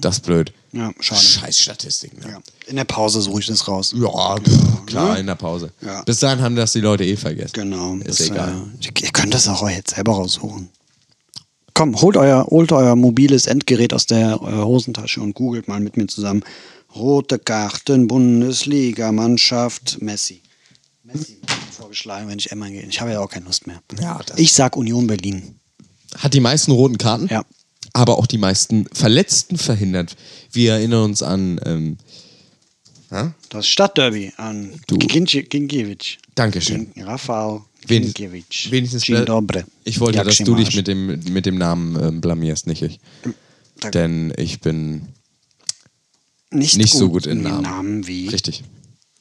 [0.00, 0.52] Das ist blöd.
[0.72, 1.20] Ja, schade.
[1.20, 2.20] Scheiß Statistiken.
[2.20, 2.30] Ne?
[2.30, 2.38] Ja.
[2.68, 3.92] In der Pause suche ich das raus.
[3.96, 5.72] Ja, pff, klar, in der Pause.
[5.80, 6.02] Ja.
[6.02, 7.54] Bis dahin haben das die Leute eh vergessen.
[7.54, 7.96] Genau.
[7.96, 8.54] Ist das, egal.
[8.80, 10.68] Äh, ihr könnt das auch jetzt selber raussuchen.
[11.74, 15.96] Komm, holt euer, holt euer mobiles Endgerät aus der äh, Hosentasche und googelt mal mit
[15.96, 16.44] mir zusammen.
[16.94, 20.42] Rote Karten, Bundesliga, Mannschaft, Messi.
[21.04, 22.82] Messi wird vorgeschlagen, wenn ich Emma gehe.
[22.82, 23.80] Ich habe ja auch keine Lust mehr.
[24.00, 25.56] Ja, ich sag Union Berlin.
[26.18, 27.44] Hat die meisten roten Karten, Ja.
[27.94, 30.16] aber auch die meisten Verletzten verhindert.
[30.52, 31.96] Wir erinnern uns an, ähm,
[33.10, 33.32] ja?
[33.48, 36.18] Das Stadtderby an Ginkiewicz.
[36.34, 36.92] Dankeschön.
[36.94, 38.70] Gin- Rafał Wenigstens- Ginkiewicz.
[38.70, 39.64] wenigstens schnell- dobry.
[39.84, 43.00] Ich wollte, dass du dich mit dem, mit dem Namen ähm, blamierst, nicht ich.
[43.80, 43.98] Danke.
[43.98, 45.08] Denn ich bin
[46.52, 47.62] nicht, nicht so gut in Namen.
[47.62, 48.62] Namen wie richtig.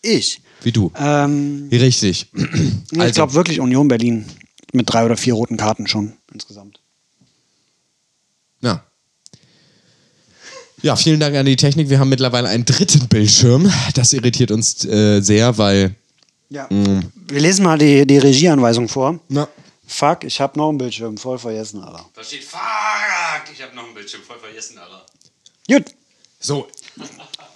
[0.02, 0.42] ich.
[0.64, 0.92] Wie du.
[0.96, 2.28] Ähm, Richtig.
[2.92, 4.26] ich Also- glaube wirklich Union Berlin
[4.74, 6.80] mit drei oder vier roten Karten schon insgesamt.
[8.62, 8.84] Ja.
[10.84, 11.90] Ja, vielen Dank an die Technik.
[11.90, 13.72] Wir haben mittlerweile einen dritten Bildschirm.
[13.96, 15.96] Das irritiert uns äh, sehr, weil.
[16.50, 16.68] Ja.
[16.70, 19.20] Wir lesen mal die, die Regieanweisung vor.
[19.30, 19.48] Na.
[19.88, 22.06] Fuck, ich hab noch einen Bildschirm voll vergessen, Alter.
[22.14, 22.60] Da steht Fuck,
[23.54, 25.06] ich habe noch einen Bildschirm voll vergessen, Alter.
[25.68, 25.94] Gut.
[26.40, 26.68] So,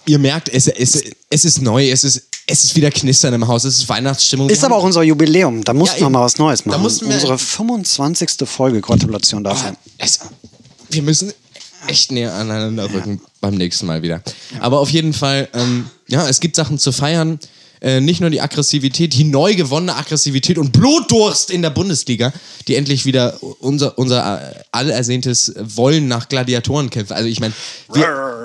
[0.06, 3.64] ihr merkt, es, es, es ist neu, es ist, es ist wieder Knistern im Haus,
[3.64, 4.48] es ist Weihnachtsstimmung.
[4.48, 5.64] Ist aber auch unser Jubiläum.
[5.64, 6.82] Da mussten Ja, wir mal was Neues Da machen.
[6.82, 8.30] mussten wir- Unsere 25.
[8.48, 8.80] Folge.
[8.80, 9.70] Gratulation dafür.
[9.70, 10.20] Ah, es,
[10.90, 11.32] wir müssen
[11.88, 14.22] echt näher aneinander rücken beim nächsten Mal wieder.
[14.60, 17.38] Aber auf jeden Fall, ähm, ja, es gibt Sachen zu feiern.
[17.80, 22.32] Äh, nicht nur die Aggressivität, die neu gewonnene Aggressivität und Blutdurst in der Bundesliga,
[22.68, 27.12] die endlich wieder unser, unser äh, allersehntes Wollen nach Gladiatoren kämpfen.
[27.12, 27.52] Also ich meine,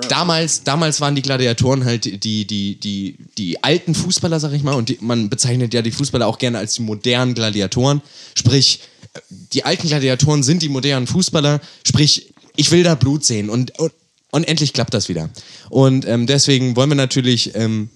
[0.08, 4.74] damals, damals waren die Gladiatoren halt die, die, die, die alten Fußballer, sag ich mal,
[4.74, 8.02] und die, man bezeichnet ja die Fußballer auch gerne als die modernen Gladiatoren.
[8.34, 8.80] Sprich,
[9.28, 13.92] die alten Gladiatoren sind die modernen Fußballer, sprich, ich will da Blut sehen und, und,
[14.30, 15.30] und endlich klappt das wieder.
[15.70, 17.88] Und ähm, deswegen wollen wir natürlich ähm,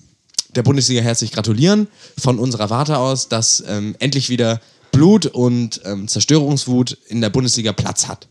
[0.57, 1.87] der Bundesliga herzlich gratulieren
[2.19, 4.61] von unserer Warte aus, dass ähm, endlich wieder
[4.92, 8.29] Blut und ähm, Zerstörungswut in der Bundesliga Platz hat.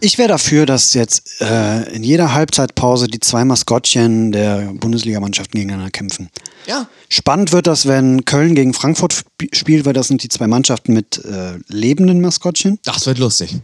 [0.00, 5.90] Ich wäre dafür, dass jetzt äh, in jeder Halbzeitpause die zwei Maskottchen der Bundesligamannschaften gegeneinander
[5.92, 6.28] kämpfen.
[6.66, 6.88] Ja.
[7.08, 10.92] Spannend wird das, wenn Köln gegen Frankfurt sp- spielt, weil das sind die zwei Mannschaften
[10.92, 12.80] mit äh, lebenden Maskottchen.
[12.84, 13.56] Das wird lustig.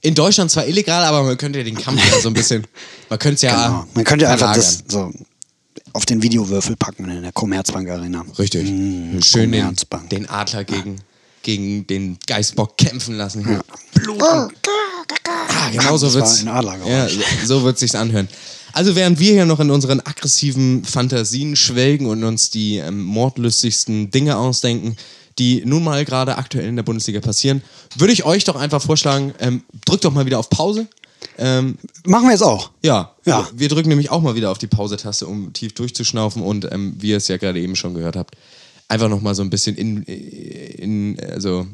[0.00, 2.66] In Deutschland zwar illegal, aber man könnte ja den Kampf ja so ein bisschen,
[3.08, 3.86] man könnte es ja Genau.
[3.94, 4.82] Man könnte einfach verlagern.
[4.86, 5.12] das so
[5.94, 8.24] auf den Videowürfel packen in der Commerzbank Arena.
[8.38, 8.68] Richtig.
[8.70, 10.10] Mm, Schön den, Commerzbank.
[10.10, 10.96] den Adler gegen,
[11.42, 13.48] gegen den Geißbock kämpfen lassen.
[13.48, 13.60] Ja.
[13.94, 14.22] Blut.
[14.22, 14.52] und-
[15.26, 16.40] Ah, genau so wird's.
[16.42, 16.90] ein Adlergeräusch.
[16.90, 18.28] Ja, so, so wird sich's anhören.
[18.72, 24.10] Also während wir hier noch in unseren aggressiven Fantasien schwelgen und uns die ähm, mordlustigsten
[24.10, 24.96] Dinge ausdenken,
[25.38, 27.62] die nun mal gerade aktuell in der Bundesliga passieren,
[27.96, 30.86] würde ich euch doch einfach vorschlagen, ähm, drückt doch mal wieder auf Pause.
[31.38, 32.70] Ähm, Machen wir jetzt auch.
[32.82, 33.48] ja, Ja.
[33.52, 36.94] Wir, wir drücken nämlich auch mal wieder auf die Pause-Taste, um tief durchzuschnaufen und ähm,
[36.98, 38.36] wie ihr es ja gerade eben schon gehört habt,
[38.88, 41.66] einfach nochmal so ein bisschen in, in, also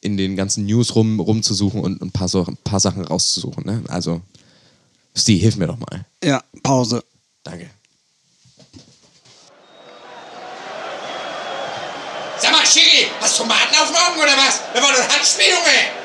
[0.00, 3.64] in den ganzen News rum, rumzusuchen und ein paar, so, ein paar Sachen rauszusuchen.
[3.64, 3.82] Ne?
[3.88, 4.20] Also,
[5.14, 6.04] Steve, hilf mir doch mal.
[6.22, 7.02] Ja, Pause.
[7.42, 7.70] Danke.
[12.38, 14.60] Sag mal, Schiri, hast du Tomaten auf dem Augen oder was?
[14.74, 16.03] Wir wollen ein Handspiel, Junge!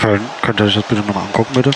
[0.00, 1.70] Köln, könnt ihr euch das bitte nochmal angucken, bitte?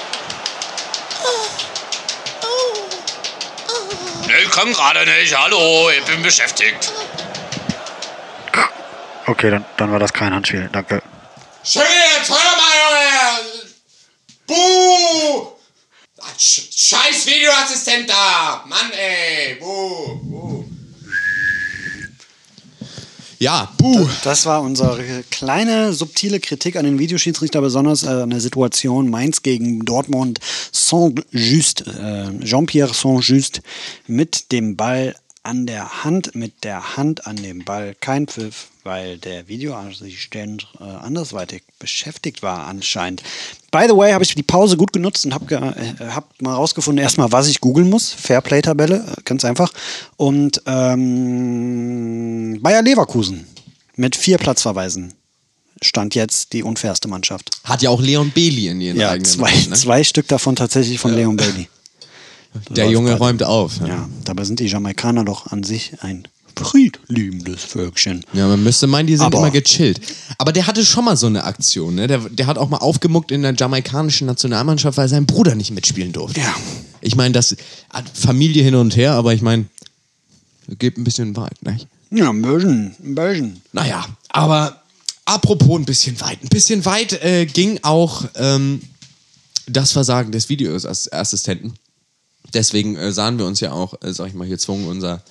[4.27, 5.39] Nee, ich kann gerade nicht.
[5.39, 6.91] Hallo, ich bin beschäftigt.
[9.27, 10.71] Okay, dann, dann war das kein Handspiel.
[10.73, 11.03] Danke.
[11.63, 11.85] Schiri,
[12.17, 13.67] jetzt hör mal, Junge!
[14.47, 15.53] Buh!
[16.39, 18.65] Sch Scheiß Videoassistent da!
[18.67, 19.57] Mann, ey!
[19.57, 20.19] Buh!
[20.23, 20.65] Buh!
[23.45, 24.09] Ja, buh!
[24.23, 29.43] Das war unsere kleine, subtile Kritik an den Videoschiedsrichter, besonders äh, an der Situation Mainz
[29.43, 30.41] gegen Dortmund.
[30.73, 33.61] Saint-Just, äh, Jean-Pierre Saint-Just
[34.07, 37.95] mit dem Ball an der Hand, mit der Hand an dem Ball.
[38.01, 43.23] Kein Pfiff, weil der Videoassistent äh, andersweitig beschäftigt war anscheinend.
[43.71, 47.03] By the way, habe ich die Pause gut genutzt und habe äh, hab mal rausgefunden,
[47.03, 48.11] erstmal, was ich googeln muss.
[48.11, 49.73] Fairplay-Tabelle, äh, ganz einfach.
[50.17, 53.47] Und ähm, Bayer Leverkusen
[53.97, 55.13] mit vier Platzverweisen
[55.83, 57.51] stand jetzt die unfairste Mannschaft.
[57.65, 59.75] Hat ja auch Leon Bailey in ihren Ja, eigenen zwei, ne?
[59.75, 61.69] zwei Stück davon tatsächlich von Leon Bailey.
[62.71, 63.21] Der Junge gerade.
[63.23, 63.79] räumt auf.
[63.81, 63.87] Ja.
[63.88, 68.25] Ja, dabei sind die Jamaikaner doch an sich ein friedliebendes Völkchen.
[68.33, 70.01] Ja, man müsste meinen, die sind Aber- immer gechillt.
[70.38, 72.07] Aber der hatte schon mal so eine Aktion, ne?
[72.07, 76.12] Der, der hat auch mal aufgemuckt in der jamaikanischen Nationalmannschaft, weil sein Bruder nicht mitspielen
[76.12, 76.40] durfte.
[76.40, 76.55] Ja.
[77.01, 77.57] Ich meine, das
[77.90, 79.64] hat Familie hin und her, aber ich meine,
[80.79, 81.88] geht ein bisschen weit, nicht?
[82.11, 83.61] Ja, ein bisschen, ein bisschen.
[83.73, 84.81] Naja, aber
[85.25, 86.38] apropos ein bisschen weit.
[86.43, 88.81] Ein bisschen weit äh, ging auch ähm,
[89.67, 91.75] das Versagen des Videoassistenten.
[92.53, 95.23] Deswegen äh, sahen wir uns ja auch, äh, sag ich mal, gezwungen, unser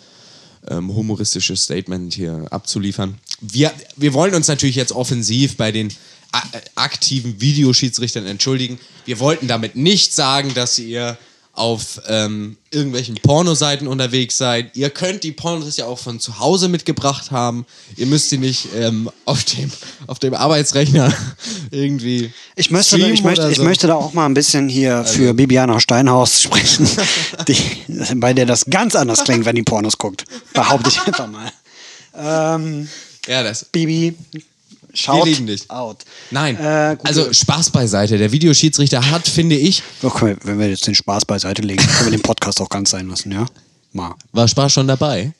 [0.67, 3.17] ähm, humoristisches Statement hier abzuliefern.
[3.41, 8.79] Wir, wir wollen uns natürlich jetzt offensiv bei den äh, aktiven Videoschiedsrichtern entschuldigen.
[9.05, 11.17] Wir wollten damit nicht sagen, dass ihr
[11.55, 14.75] auf ähm, irgendwelchen Pornoseiten unterwegs seid.
[14.75, 17.67] Ihr könnt die Pornos ja auch von zu Hause mitgebracht haben.
[17.95, 19.71] Ihr müsst sie nicht ähm, auf, dem,
[20.07, 21.13] auf dem Arbeitsrechner
[21.71, 22.33] irgendwie.
[22.55, 23.61] Ich möchte, streamen ich, möchte, ich so.
[23.61, 26.89] Also möchte da auch mal ein bisschen hier für Bibiana Steinhaus sprechen,
[27.47, 27.57] die,
[28.15, 30.25] bei der das ganz anders klingt, wenn die Pornos guckt.
[30.53, 31.51] Behaupte ich einfach mal.
[32.15, 32.89] Ähm,
[33.27, 33.65] Ja, das.
[33.65, 34.15] Bibi,
[34.93, 35.69] schaut lieben dich.
[35.69, 36.03] out.
[36.31, 38.17] Nein, Äh, also Spaß beiseite.
[38.17, 42.17] Der Videoschiedsrichter hat, finde ich, Okay, wenn wir jetzt den Spaß beiseite legen, können wir
[42.17, 43.45] den Podcast auch ganz sein lassen, ja?
[43.91, 44.15] Mal.
[44.31, 45.33] war Spaß schon dabei.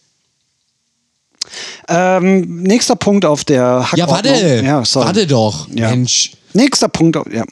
[1.90, 4.34] Ähm, nächster Punkt auf der Ja, Hackordnung.
[4.34, 4.64] warte.
[4.64, 4.84] Ja.
[4.96, 5.68] Warte doch.
[5.74, 5.90] Ja.
[5.90, 6.32] Mensch.
[6.54, 7.44] Nächster Punkt auf, ja.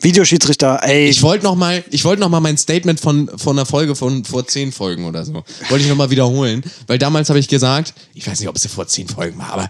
[0.00, 1.06] Videoschiedsrichter, ey.
[1.08, 4.22] Ich wollte noch mal, ich wollte noch mal mein Statement von, von einer Folge von
[4.24, 5.32] vor zehn Folgen oder so,
[5.70, 8.66] wollte ich noch mal wiederholen, weil damals habe ich gesagt, ich weiß nicht, ob es
[8.66, 9.68] vor zehn Folgen war, aber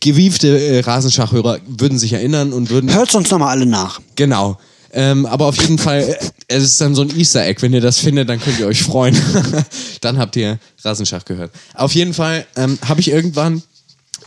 [0.00, 2.92] gewiefte äh, Rasenschachhörer würden sich erinnern und würden.
[2.92, 4.00] Hört uns nochmal alle nach.
[4.16, 4.58] Genau.
[4.92, 7.60] Ähm, aber auf jeden Fall, äh, es ist dann so ein Easter Egg.
[7.62, 9.16] Wenn ihr das findet, dann könnt ihr euch freuen.
[10.00, 11.50] dann habt ihr Rasenschach gehört.
[11.74, 13.62] Auf jeden Fall ähm, habe ich irgendwann,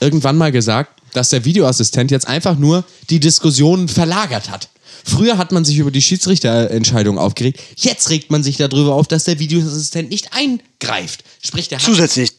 [0.01, 4.67] irgendwann mal gesagt, dass der Videoassistent jetzt einfach nur die Diskussionen verlagert hat.
[5.05, 7.61] Früher hat man sich über die Schiedsrichterentscheidung aufgeregt.
[7.77, 11.23] Jetzt regt man sich darüber auf, dass der Videoassistent nicht eingreift.
[11.41, 12.33] Sprich, der hat Zusätzlich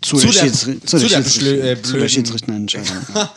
[0.00, 2.96] zu, Zu der, der- zu zu der, der äh, zu der blöden- Schiedsrichterentscheidung.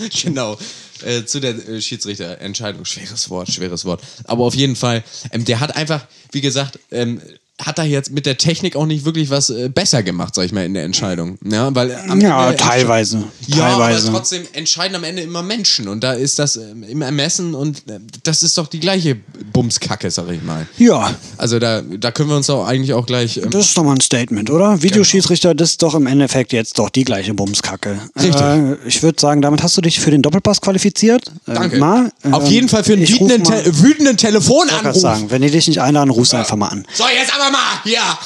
[0.23, 0.57] genau.
[1.03, 2.85] Äh, zu der äh, Schiedsrichterentscheidung.
[2.85, 4.01] Schweres Wort, schweres Wort.
[4.25, 7.21] Aber auf jeden Fall, ähm, der hat einfach, wie gesagt, ähm,
[7.59, 10.51] hat da jetzt mit der Technik auch nicht wirklich was äh, besser gemacht, sag ich
[10.51, 11.39] mal, in der Entscheidung.
[11.43, 13.23] Ja, weil am Ja, Ende teilweise.
[13.47, 14.07] Ja, teilweise.
[14.09, 17.79] aber trotzdem entscheiden am Ende immer Menschen und da ist das ähm, im Ermessen und
[17.89, 19.15] äh, das ist doch die gleiche
[19.53, 20.67] Bumskacke, sag ich mal.
[20.77, 23.37] ja, Also da, da können wir uns doch eigentlich auch gleich.
[23.37, 24.83] Ähm, das ist doch mal ein Statement, oder?
[24.83, 27.99] Videoschiedsrichter, das ist doch im Endeffekt jetzt doch die gleiche Bumskacke.
[28.15, 28.39] Richtig.
[28.39, 31.27] Äh, ich würde sagen, damit hast du dich für den Doppelpass qualifiziert.
[31.47, 31.77] Äh, danke.
[31.79, 34.81] mal, Auf ähm, jeden Fall für einen ich wütenden, Te wütenden Ich Telefonanruf.
[34.83, 36.85] grad sagen, wenn die dich nicht einladen, rufst du einfach mal an.
[36.93, 38.19] So, jetzt aber mal, ja.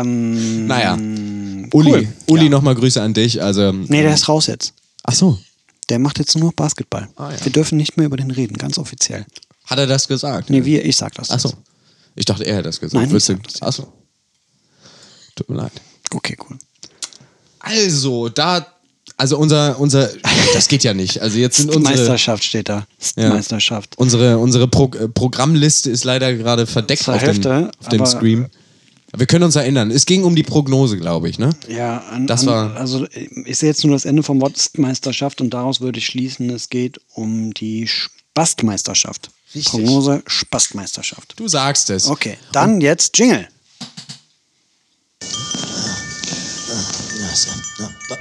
[0.00, 0.94] Ähm, Naja.
[1.72, 2.08] Uli, cool.
[2.26, 3.42] Uli nochmal Grüße an dich.
[3.42, 4.72] Also, nee, der ist raus jetzt.
[5.04, 5.38] Ach so.
[5.88, 7.08] Der macht jetzt nur noch Basketball.
[7.16, 7.44] Ah, ja.
[7.44, 9.26] Wir dürfen nicht mehr über den reden, ganz offiziell.
[9.64, 10.50] Hat er das gesagt?
[10.50, 11.30] Nee, wir, ich sag das.
[11.30, 11.52] Ach so.
[12.16, 13.06] Ich dachte, er hätte das gesagt.
[13.06, 13.62] Nein, ich sag das.
[13.62, 13.92] Ach so.
[15.36, 15.72] Tut mir leid.
[16.12, 16.58] Okay, cool.
[17.60, 18.66] Also, da,
[19.20, 20.10] also unser, unser,
[20.54, 21.20] das geht ja nicht.
[21.22, 22.86] Also jetzt sind unsere, Meisterschaft steht da.
[23.16, 23.28] Ja.
[23.28, 23.96] Meisterschaft.
[23.98, 28.46] unsere, unsere Pro äh, Programmliste ist leider gerade verdeckt auf, Hälfte, dem, auf dem Screen.
[29.16, 29.90] Wir können uns erinnern.
[29.90, 31.50] Es ging um die Prognose, glaube ich, ne?
[31.68, 33.06] Ja, an, Das an, war- also
[33.44, 37.00] ich sehe jetzt nur das Ende vom Wortmeisterschaft und daraus würde ich schließen, es geht
[37.14, 39.30] um die Spastmeisterschaft.
[39.54, 39.72] Richtig.
[39.72, 41.34] Prognose Spastmeisterschaft.
[41.36, 42.06] Du sagst es.
[42.06, 43.48] Okay, dann jetzt Jingle.
[47.18, 47.26] Ja,
[47.78, 48.18] wa- wa-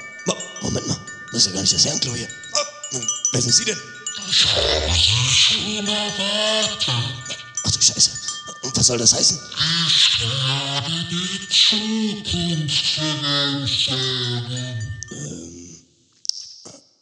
[0.69, 0.97] Moment mal,
[1.31, 2.27] das ist ja gar nicht das Herrenklo hier.
[2.53, 2.99] Oh,
[3.31, 3.77] wer sind Sie denn?
[7.65, 8.11] Ach du Scheiße.
[8.61, 9.39] Und was soll das heißen?
[15.11, 15.75] Ähm,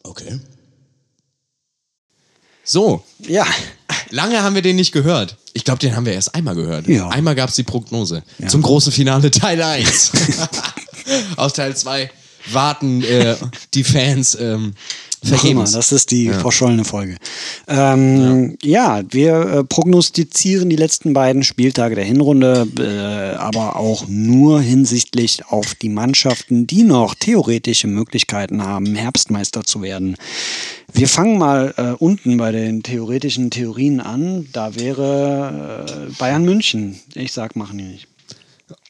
[0.03, 0.39] okay.
[2.63, 3.45] So, Ja,
[4.11, 5.35] lange haben wir den nicht gehört.
[5.51, 6.87] Ich glaube, den haben wir erst einmal gehört.
[6.87, 7.09] Ja.
[7.09, 8.23] Einmal gab es die Prognose.
[8.47, 10.11] Zum großen Finale Teil 1.
[11.35, 12.09] Auf Teil 2
[12.51, 13.35] warten äh,
[13.73, 14.73] die Fans ähm,
[15.23, 15.71] vergebens.
[15.71, 17.17] das ist die verschollene Folge.
[17.67, 19.01] Ähm, ja.
[19.09, 25.75] wir äh, prognostizieren die letzten beiden Spieltage der Hinrunde, äh, aber auch nur hinsichtlich auf
[25.75, 30.15] die Mannschaften, die noch theoretische Möglichkeiten haben, Herbstmeister zu werden.
[30.93, 34.47] Wir fangen mal äh, unten bei den theoretischen Theorien an.
[34.53, 36.99] Da wäre äh, Bayern München.
[37.13, 38.07] Ich sag, machen die nicht.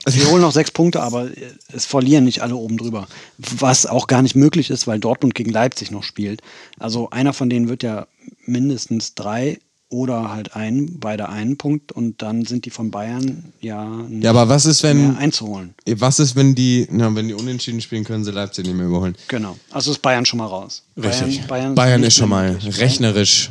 [0.07, 1.29] Sie holen noch sechs Punkte, aber
[1.73, 3.07] es verlieren nicht alle oben drüber.
[3.37, 6.41] Was auch gar nicht möglich ist, weil Dortmund gegen Leipzig noch spielt.
[6.79, 8.07] Also einer von denen wird ja
[8.45, 13.85] mindestens drei oder halt ein, beide einen Punkt und dann sind die von Bayern ja
[13.85, 15.73] nicht Ja, aber was ist, wenn, einzuholen.
[15.85, 19.15] was ist, wenn die, na, wenn die unentschieden spielen, können sie Leipzig nicht mehr überholen?
[19.29, 19.57] Genau.
[19.71, 20.83] Also ist Bayern schon mal raus.
[20.97, 21.47] Richtig.
[21.47, 22.77] Bayern, Bayern, nicht ist schon mehr mal möglich.
[22.79, 23.49] rechnerisch.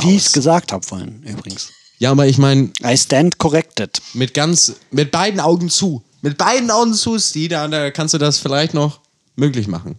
[0.00, 1.72] Wie ich es gesagt habe vorhin übrigens.
[1.98, 4.00] Ja, aber ich meine, I stand corrected.
[4.14, 6.02] mit ganz, mit beiden Augen zu.
[6.22, 9.00] Mit beiden Augen zu, Steve, da, da kannst du das vielleicht noch
[9.36, 9.96] möglich machen.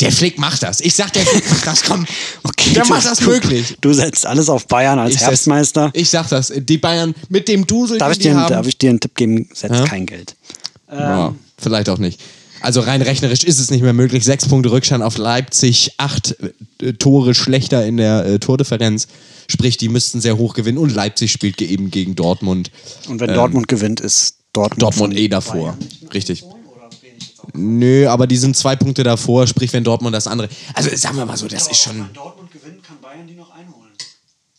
[0.00, 0.80] Der Flick macht das.
[0.80, 2.06] Ich sag, der Flick macht das, komm.
[2.44, 3.76] Okay, der du- macht das du, möglich.
[3.80, 5.86] Du setzt alles auf Bayern als Ich Herbstmeister.
[5.86, 6.52] Sag, ich sag das.
[6.56, 8.52] Die Bayern mit dem Dusel, Darf ich, dir, haben.
[8.52, 9.48] darf ich dir einen Tipp geben?
[9.54, 9.84] Setz Ja?
[9.86, 10.36] kein Geld.
[10.90, 12.20] ja, vielleicht auch nicht.
[12.60, 14.24] Also rein rechnerisch ist es nicht mehr möglich.
[14.24, 16.36] Sechs Punkte Rückstand auf Leipzig, acht
[16.82, 19.06] äh, Tore schlechter in der äh, Tordifferenz.
[19.50, 22.70] Sprich, die müssten sehr hoch gewinnen und Leipzig spielt eben gegen Dortmund.
[23.08, 25.76] Und wenn Dortmund gewinnt, ist Dortmund, Ähm, Dortmund eh davor.
[26.12, 26.44] Richtig.
[27.54, 30.48] Nö, aber die sind zwei Punkte davor, sprich, wenn Dortmund das andere.
[30.74, 31.98] Also sagen wir mal so, das ist schon.
[31.98, 33.88] Wenn Dortmund gewinnt, kann Bayern die noch einholen.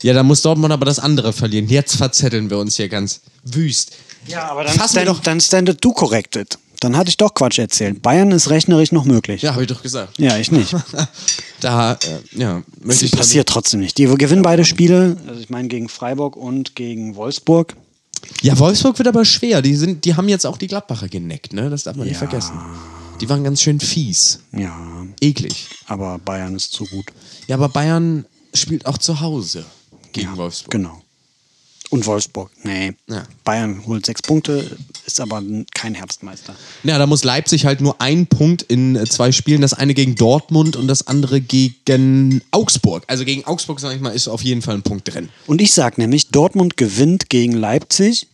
[0.01, 1.67] Ja, dann muss Dortmund aber das andere verlieren.
[1.69, 3.91] Jetzt verzetteln wir uns hier ganz wüst.
[4.27, 6.57] Ja, aber dann, stand, doch- dann standet du corrected.
[6.79, 8.01] Dann hatte ich doch Quatsch erzählt.
[8.01, 9.41] Bayern ist rechnerisch noch möglich.
[9.41, 10.17] Ja, habe ich doch gesagt.
[10.17, 10.75] Ja, ich nicht.
[11.61, 13.11] Da, äh, ja, möchte ich.
[13.11, 13.97] Das passiert trotzdem nicht.
[13.97, 15.17] Die gewinnen beide Spiele.
[15.27, 17.75] Also ich meine gegen Freiburg und gegen Wolfsburg.
[18.41, 19.61] Ja, Wolfsburg wird aber schwer.
[19.61, 21.69] Die, sind, die haben jetzt auch die Gladbacher geneckt, ne?
[21.69, 22.53] Das darf man nicht vergessen.
[23.19, 24.39] Die waren ganz schön fies.
[24.53, 24.73] Ja,
[25.19, 25.67] Eklig.
[25.87, 27.07] aber Bayern ist zu gut.
[27.47, 29.65] Ja, aber Bayern spielt auch zu Hause
[30.13, 30.71] gegen ja, Wolfsburg.
[30.71, 31.01] Genau.
[31.89, 32.51] Und Wolfsburg.
[32.63, 32.93] Nee.
[33.07, 33.23] Ja.
[33.43, 34.77] Bayern holt sechs Punkte,
[35.13, 35.41] ist aber
[35.73, 36.55] kein Herbstmeister.
[36.83, 39.61] Ja, da muss Leipzig halt nur einen Punkt in äh, zwei Spielen.
[39.61, 43.03] Das eine gegen Dortmund und das andere gegen Augsburg.
[43.07, 45.29] Also gegen Augsburg, sag ich mal, ist auf jeden Fall ein Punkt drin.
[45.47, 48.27] Und ich sag nämlich, Dortmund gewinnt gegen Leipzig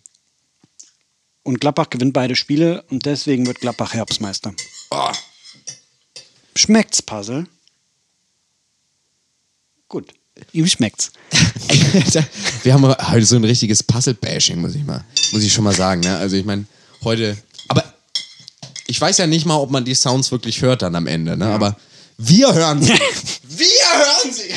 [1.43, 4.53] und Gladbach gewinnt beide Spiele und deswegen wird Gladbach Herbstmeister.
[4.91, 5.11] Oh,
[6.55, 7.47] Schmeckt's, Puzzle?
[9.87, 10.11] Gut.
[10.51, 11.11] Ihm schmeckt's.
[12.63, 16.01] Wir haben heute so ein richtiges Puzzle-Bashing, muss ich mal, muss ich schon mal sagen.
[16.01, 16.17] Ne?
[16.17, 16.65] Also ich meine,
[17.03, 17.37] heute.
[17.67, 17.83] Aber
[18.87, 21.47] ich weiß ja nicht mal, ob man die Sounds wirklich hört dann am Ende, ne?
[21.47, 21.75] Aber
[22.17, 22.93] wir hören sie.
[23.43, 24.53] wir hören sie.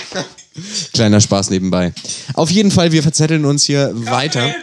[0.93, 1.93] Kleiner Spaß nebenbei.
[2.35, 4.55] Auf jeden Fall, wir verzetteln uns hier weiter.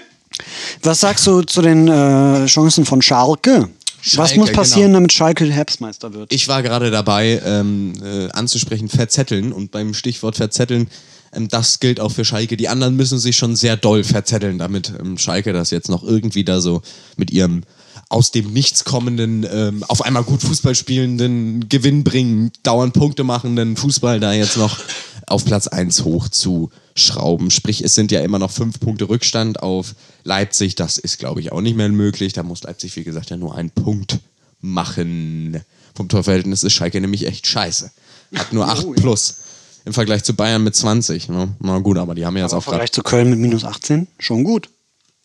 [0.84, 3.70] Was sagst du zu den äh, Chancen von Schalke?
[4.06, 4.98] Was Schalke, muss passieren, genau.
[4.98, 6.32] damit Schalke Herbstmeister wird?
[6.32, 9.52] Ich war gerade dabei, ähm, äh, anzusprechen, verzetteln.
[9.52, 10.88] Und beim Stichwort verzetteln,
[11.34, 12.56] ähm, das gilt auch für Schalke.
[12.56, 16.44] Die anderen müssen sich schon sehr doll verzetteln, damit ähm, Schalke das jetzt noch irgendwie
[16.44, 16.84] da so
[17.18, 17.64] mit ihrem
[18.10, 23.76] aus dem Nichts kommenden, ähm, auf einmal gut Fußball spielenden, Gewinn bringen, dauernd Punkte machenden
[23.78, 24.80] Fußball da jetzt noch
[25.28, 27.50] auf Platz 1 hoch zu schrauben.
[27.50, 30.76] Sprich, es sind ja immer noch fünf Punkte Rückstand auf Leipzig.
[30.76, 32.34] Das ist, glaube ich, auch nicht mehr möglich.
[32.34, 34.20] Da muss Leipzig, wie gesagt, ja nur einen Punkt
[34.62, 35.62] machen.
[35.96, 37.92] Vom Torverhältnis ist Schalke nämlich echt scheiße.
[38.36, 39.38] Hat nur 8 plus
[39.86, 41.30] im Vergleich zu Bayern mit 20.
[41.30, 41.56] Ne?
[41.60, 42.78] Na gut, aber die haben ja jetzt Im auch gerade.
[42.78, 44.08] Vergleich zu Köln mit minus 18?
[44.20, 44.70] Schon gut.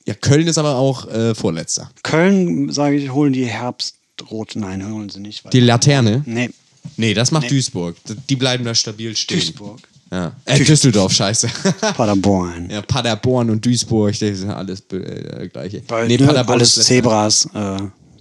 [0.06, 1.90] Ja, Köln ist aber auch äh, Vorletzter.
[2.02, 4.56] Köln, sage ich, holen die Herbstrot.
[4.56, 5.52] Nein, holen sie nicht.
[5.52, 6.22] Die Laterne?
[6.26, 6.50] Nee,
[6.96, 7.96] Nee, das macht Duisburg.
[8.28, 9.38] Die bleiben da stabil stehen.
[9.38, 9.80] Duisburg.
[10.12, 10.32] Ja.
[10.44, 11.48] Äh, Düsseldorf, scheiße.
[11.96, 12.68] Paderborn.
[12.68, 15.82] ja, Paderborn und Duisburg, das ist alles äh, gleiche.
[15.86, 16.74] Weil, nee, ne, Paderborn alles.
[16.74, 17.78] Zebras, äh,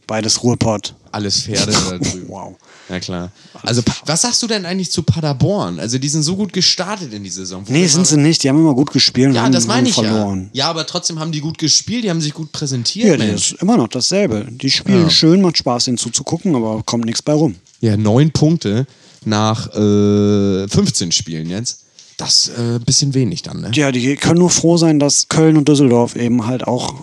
[0.10, 0.94] beides Ruhrpott.
[1.12, 2.26] Alles Pferde da drüben.
[2.28, 2.56] Wow.
[2.90, 3.32] Ja, klar.
[3.62, 5.80] Also, was sagst du denn eigentlich zu Paderborn?
[5.80, 7.64] Also, die sind so gut gestartet in die Saison.
[7.68, 8.44] Nee, sind sie nicht.
[8.44, 10.50] Die haben immer gut gespielt und Ja, haben, das meine haben ich verloren.
[10.54, 10.66] ja.
[10.66, 13.20] Ja, aber trotzdem haben die gut gespielt, die haben sich gut präsentiert.
[13.20, 14.48] Ja, das ist immer noch dasselbe.
[14.50, 15.10] Die spielen Ja.
[15.10, 17.56] schön, macht Spaß, denen zuzugucken, aber kommt nichts bei rum.
[17.80, 18.86] Ja, neun Punkte
[19.26, 21.82] nach äh, 15 Spielen jetzt.
[22.18, 23.72] Das ist äh, ein bisschen wenig dann, ne?
[23.74, 26.96] Ja, die können nur froh sein, dass Köln und Düsseldorf eben halt auch,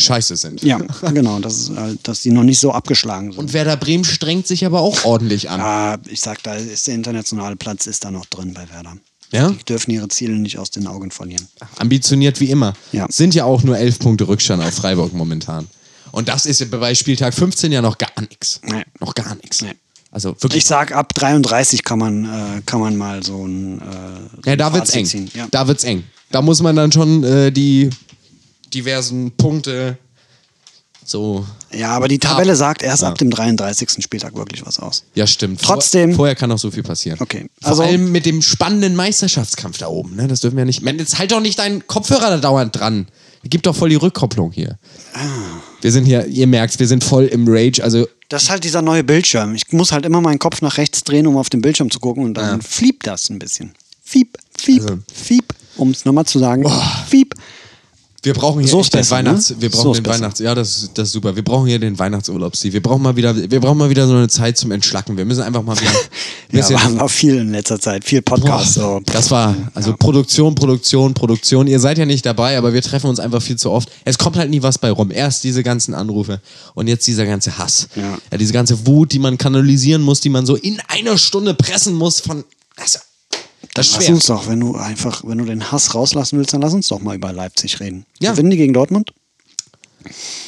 [0.00, 0.62] Scheiße sind.
[0.62, 0.78] ja,
[1.12, 3.38] genau, dass, halt, dass die noch nicht so abgeschlagen sind.
[3.38, 5.60] Und Werder Bremen strengt sich aber auch ordentlich an.
[5.60, 8.96] Ja, ich sag, da ist der internationale Platz ist da noch drin bei Werder.
[9.32, 9.50] Ja?
[9.50, 11.46] Die dürfen ihre Ziele nicht aus den Augen verlieren.
[11.78, 12.74] Ambitioniert wie immer.
[12.92, 13.06] Ja.
[13.08, 15.68] Sind ja auch nur elf Punkte Rückstand auf Freiburg momentan.
[16.12, 18.60] Und das ist bei Spieltag 15 ja noch gar nichts.
[18.64, 18.82] Nee.
[18.98, 19.62] Noch gar nichts.
[19.62, 19.74] Nee.
[20.10, 20.62] Also wirklich.
[20.62, 23.80] Ich sag, ab 33 kann man, äh, kann man mal so ein.
[23.80, 23.84] Äh,
[24.42, 25.06] so ja, da wird's eng.
[25.06, 25.30] ziehen.
[25.34, 25.46] Ja.
[25.50, 26.04] Da wird's eng.
[26.32, 27.90] Da muss man dann schon äh, die
[28.74, 29.98] diversen Punkte
[31.04, 31.44] so.
[31.72, 32.58] ja, aber die Tabelle Ab.
[32.58, 33.08] sagt erst Ja.
[33.08, 34.00] ab dem 33.
[34.02, 35.02] Spieltag wirklich was aus.
[35.14, 35.60] Ja, stimmt.
[35.60, 37.18] Trotzdem- Vor, vorher kann noch so viel passieren.
[37.20, 40.14] Okay, Vor also- allem mit dem spannenden Meisterschaftskampf da oben.
[40.14, 40.28] Ne?
[40.28, 40.82] Das dürfen wir nicht.
[40.82, 43.08] Man, jetzt halt doch nicht deinen Kopfhörer da dauernd dran.
[43.42, 44.78] Gib doch voll die Rückkopplung hier.
[45.14, 45.18] Ah.
[45.80, 47.82] Wir sind hier, ihr merkt, wir sind voll im Rage.
[47.82, 49.54] Also Das ist halt dieser neue Bildschirm.
[49.56, 52.22] Ich muss halt immer meinen Kopf nach rechts drehen, um auf den Bildschirm zu gucken
[52.22, 52.64] und dann Ja.
[52.64, 53.72] fliebt das ein bisschen.
[54.04, 55.46] Fiep, fiep, Also- fiep,
[55.76, 56.64] um es nochmal zu sagen.
[57.08, 57.34] Fiep.
[58.22, 59.56] Wir brauchen hier So den besser, Weihnachts, ne?
[59.60, 60.16] wir brauchen So den besser.
[60.18, 61.34] Weihnachts, ja, das, ist- das ist super.
[61.36, 62.54] Wir brauchen hier den Weihnachtsurlaub.
[62.54, 62.70] Sie.
[62.72, 65.16] Wir brauchen mal wieder, wir brauchen mal wieder so eine Zeit zum Entschlacken.
[65.16, 65.90] Wir müssen einfach mal wieder.
[66.52, 68.74] ein Ja, bisschen- war, war viel in letzter Zeit, viel Podcast.
[68.74, 68.80] So.
[68.82, 71.66] Boah, das war also Produktion, Produktion, Produktion.
[71.66, 73.88] Ihr seid ja nicht dabei, aber wir treffen uns einfach viel zu oft.
[74.04, 75.10] Es kommt halt nie was bei rum.
[75.10, 76.40] Erst diese ganzen Anrufe
[76.74, 77.88] und jetzt dieser ganze Hass.
[77.96, 78.36] Ja.
[78.36, 82.20] diese ganze Wut, die man kanalisieren muss, die man so in einer Stunde pressen muss
[82.20, 82.44] von.
[82.76, 82.98] Also,
[83.74, 84.14] das ist Lass schwer.
[84.14, 87.00] uns doch, wenn du einfach, wenn du den Hass rauslassen willst, dann lass uns doch
[87.00, 88.04] mal über Leipzig reden.
[88.20, 88.32] Ja.
[88.32, 89.12] Gewinnen die gegen Dortmund?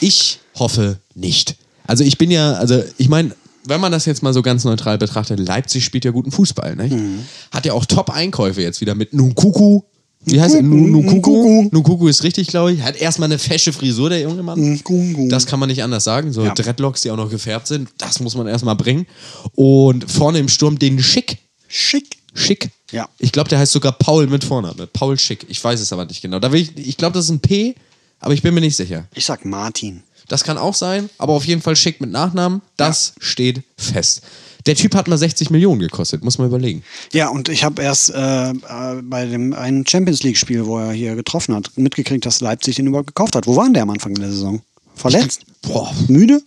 [0.00, 1.56] Ich hoffe nicht.
[1.86, 4.98] Also ich bin ja, also ich meine, wenn man das jetzt mal so ganz neutral
[4.98, 6.88] betrachtet, Leipzig spielt ja guten Fußball, ne?
[6.88, 7.18] Mhm.
[7.52, 9.82] Hat ja auch Top-Einkäufe jetzt wieder mit Nkunku.
[10.24, 10.62] Wie heißt er?
[10.62, 11.68] Nu- Nkunku?
[11.72, 12.82] Nkunku ist richtig, glaube ich.
[12.82, 14.58] Hat erstmal eine fesche Frisur, der junge Mann.
[14.74, 15.28] Nkunku.
[15.28, 16.32] Das kann man nicht anders sagen.
[16.32, 16.54] So Ja.
[16.54, 19.06] Dreadlocks, die auch noch gefärbt sind, das muss man erstmal bringen.
[19.54, 21.38] Und vorne im Sturm den Schick.
[21.68, 22.16] Schick.
[22.34, 22.70] Schick.
[22.92, 23.08] Ja.
[23.18, 24.86] Ich glaube, der heißt sogar Paul mit Vorname.
[24.86, 25.46] Paul Schick.
[25.48, 26.38] Ich weiß es aber nicht genau.
[26.38, 27.74] Da will ich ich glaube, das ist ein P,
[28.20, 29.06] aber ich bin mir nicht sicher.
[29.14, 30.02] Ich sag Martin.
[30.28, 32.62] Das kann auch sein, aber auf jeden Fall Schick mit Nachnamen.
[32.76, 34.22] Das steht fest.
[34.66, 36.84] Der Typ hat mal 60 Millionen gekostet, muss man überlegen.
[37.12, 38.54] Ja, und ich habe erst äh, äh,
[39.02, 43.08] bei dem einen Champions League-Spiel, wo er hier getroffen hat, mitgekriegt, dass Leipzig den überhaupt
[43.08, 43.48] gekauft hat.
[43.48, 44.62] Wo waren der am Anfang der Saison?
[44.94, 45.40] Verletzt?
[45.62, 46.42] Boah, Müde?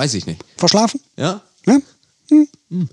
[0.00, 0.42] weiß ich nicht.
[0.56, 0.98] Verschlafen?
[1.16, 1.42] Ja?
[1.66, 1.78] Ja?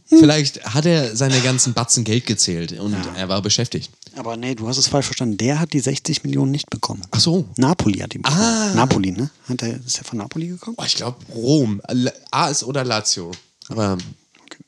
[0.08, 3.92] Vielleicht hat er seine ganzen Batzen Geld gezählt und er war beschäftigt.
[4.16, 5.38] Aber nee, du hast es falsch verstanden.
[5.38, 7.04] Der hat die 60 Millionen nicht bekommen.
[7.12, 7.48] Ach so.
[7.58, 8.42] Napoli hat die bekommen.
[8.42, 8.74] Ah.
[8.74, 9.30] Napoli, ne?
[9.48, 10.76] Hat der, ist er von Napoli gekommen?
[10.80, 11.82] Oh, ich glaube Rom.
[12.32, 13.32] AS oder Lazio.
[13.70, 13.98] Aber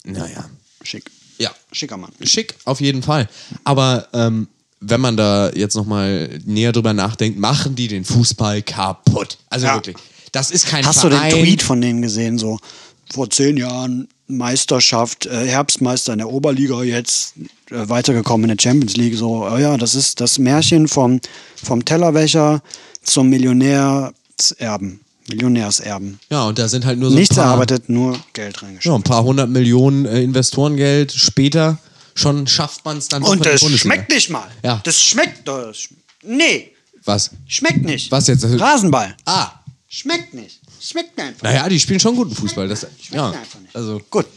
[0.04, 0.46] naja.
[0.84, 1.10] Schick.
[1.40, 1.52] Ja.
[1.72, 2.12] Schicker Mann.
[2.22, 3.28] Schick, auf jeden Fall.
[3.64, 4.48] Aber ähm,
[4.82, 9.40] wenn man da jetzt nochmal näher drüber nachdenkt, machen die den Fußball kaputt.
[9.50, 9.76] Also Ja.
[9.76, 9.98] wirklich.
[10.32, 11.32] Das ist kein Hast du Verein.
[11.34, 12.38] den Tweet von denen gesehen?
[12.38, 12.60] So
[13.12, 17.34] vor zehn Jahren Meisterschaft, äh, Herbstmeister in der Oberliga, jetzt
[17.72, 19.16] äh, weitergekommen in der Champions League.
[19.16, 21.20] So, oh ja, das ist das Märchen vom,
[21.64, 22.62] vom Tellerwäscher
[23.04, 25.02] zum Millionärserben.
[25.30, 26.20] Millionärserben.
[26.30, 28.96] Ja, und da sind halt nur so Nichts paar, erarbeitet, nur Geld ja, reingeschickt.
[28.96, 31.78] ein paar hundert Millionen äh, Investorengeld später
[32.16, 34.48] schon schafft man es dann Und das schmeckt nicht mal.
[34.64, 34.82] Ja.
[34.84, 35.68] Das schmeckt doch.
[35.68, 35.90] das
[36.24, 36.72] Nee,
[37.06, 37.32] Was?
[37.48, 38.12] schmeckt nicht.
[38.12, 38.44] Was jetzt?
[38.44, 39.16] Rasenball.
[39.26, 39.52] Ah,
[39.90, 40.60] Schmeckt nicht.
[40.80, 41.42] Schmeckt einfach.
[41.42, 42.68] naja, die spielen schon guten Fußball.
[42.68, 43.76] Das, ja, einfach nicht.
[43.76, 44.28] also Gut.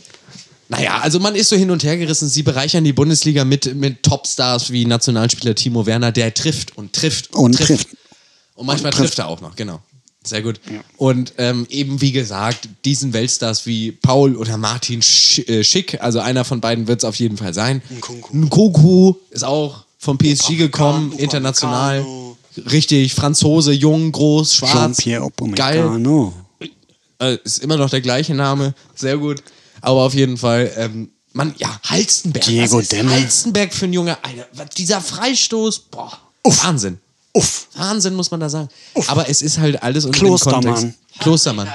[0.69, 2.29] Naja, also man ist so hin und her gerissen.
[2.31, 7.35] Sie bereichern die Bundesliga mit, mit Topstars wie Nationalspieler Timo Werner, der trifft und trifft
[7.35, 7.89] Und trifft.
[8.55, 9.09] Und manchmal Und trifft.
[9.09, 9.19] trifft.
[9.19, 9.81] er auch noch, genau.
[10.25, 10.61] Sehr gut.
[10.97, 16.21] Und ähm, eben wie gesagt, diesen Weltstars wie Paul oder Martin Sch äh, Schick, also
[16.21, 17.83] einer von beiden wird es auf jeden Fall sein.
[17.91, 18.35] Nkunku.
[18.37, 22.32] Nkunku ist auch vom PSG gekommen, Upamecano.
[22.71, 24.73] Richtig, Franzose, jung, groß, schwarz.
[24.99, 26.33] Jean-Pierre Geil.
[27.19, 28.75] Äh, ist immer noch der gleiche Name.
[28.95, 29.43] Sehr gut.
[29.81, 32.45] Aber auf jeden Fall, ähm, man, ja, Halstenberg.
[32.45, 33.11] Diego Was Demme.
[33.11, 34.17] Halstenberg für ein Junge.
[34.23, 34.47] Alter,
[34.77, 36.13] dieser Freistoß, boah,
[36.45, 36.99] Wahnsinn.
[37.35, 37.69] Uff.
[37.77, 38.69] Wahnsinn, muss man da sagen.
[39.07, 40.63] Aber es ist halt alles unter dem Klostermann.
[40.63, 40.99] Kontext.
[41.21, 41.69] Klostermann.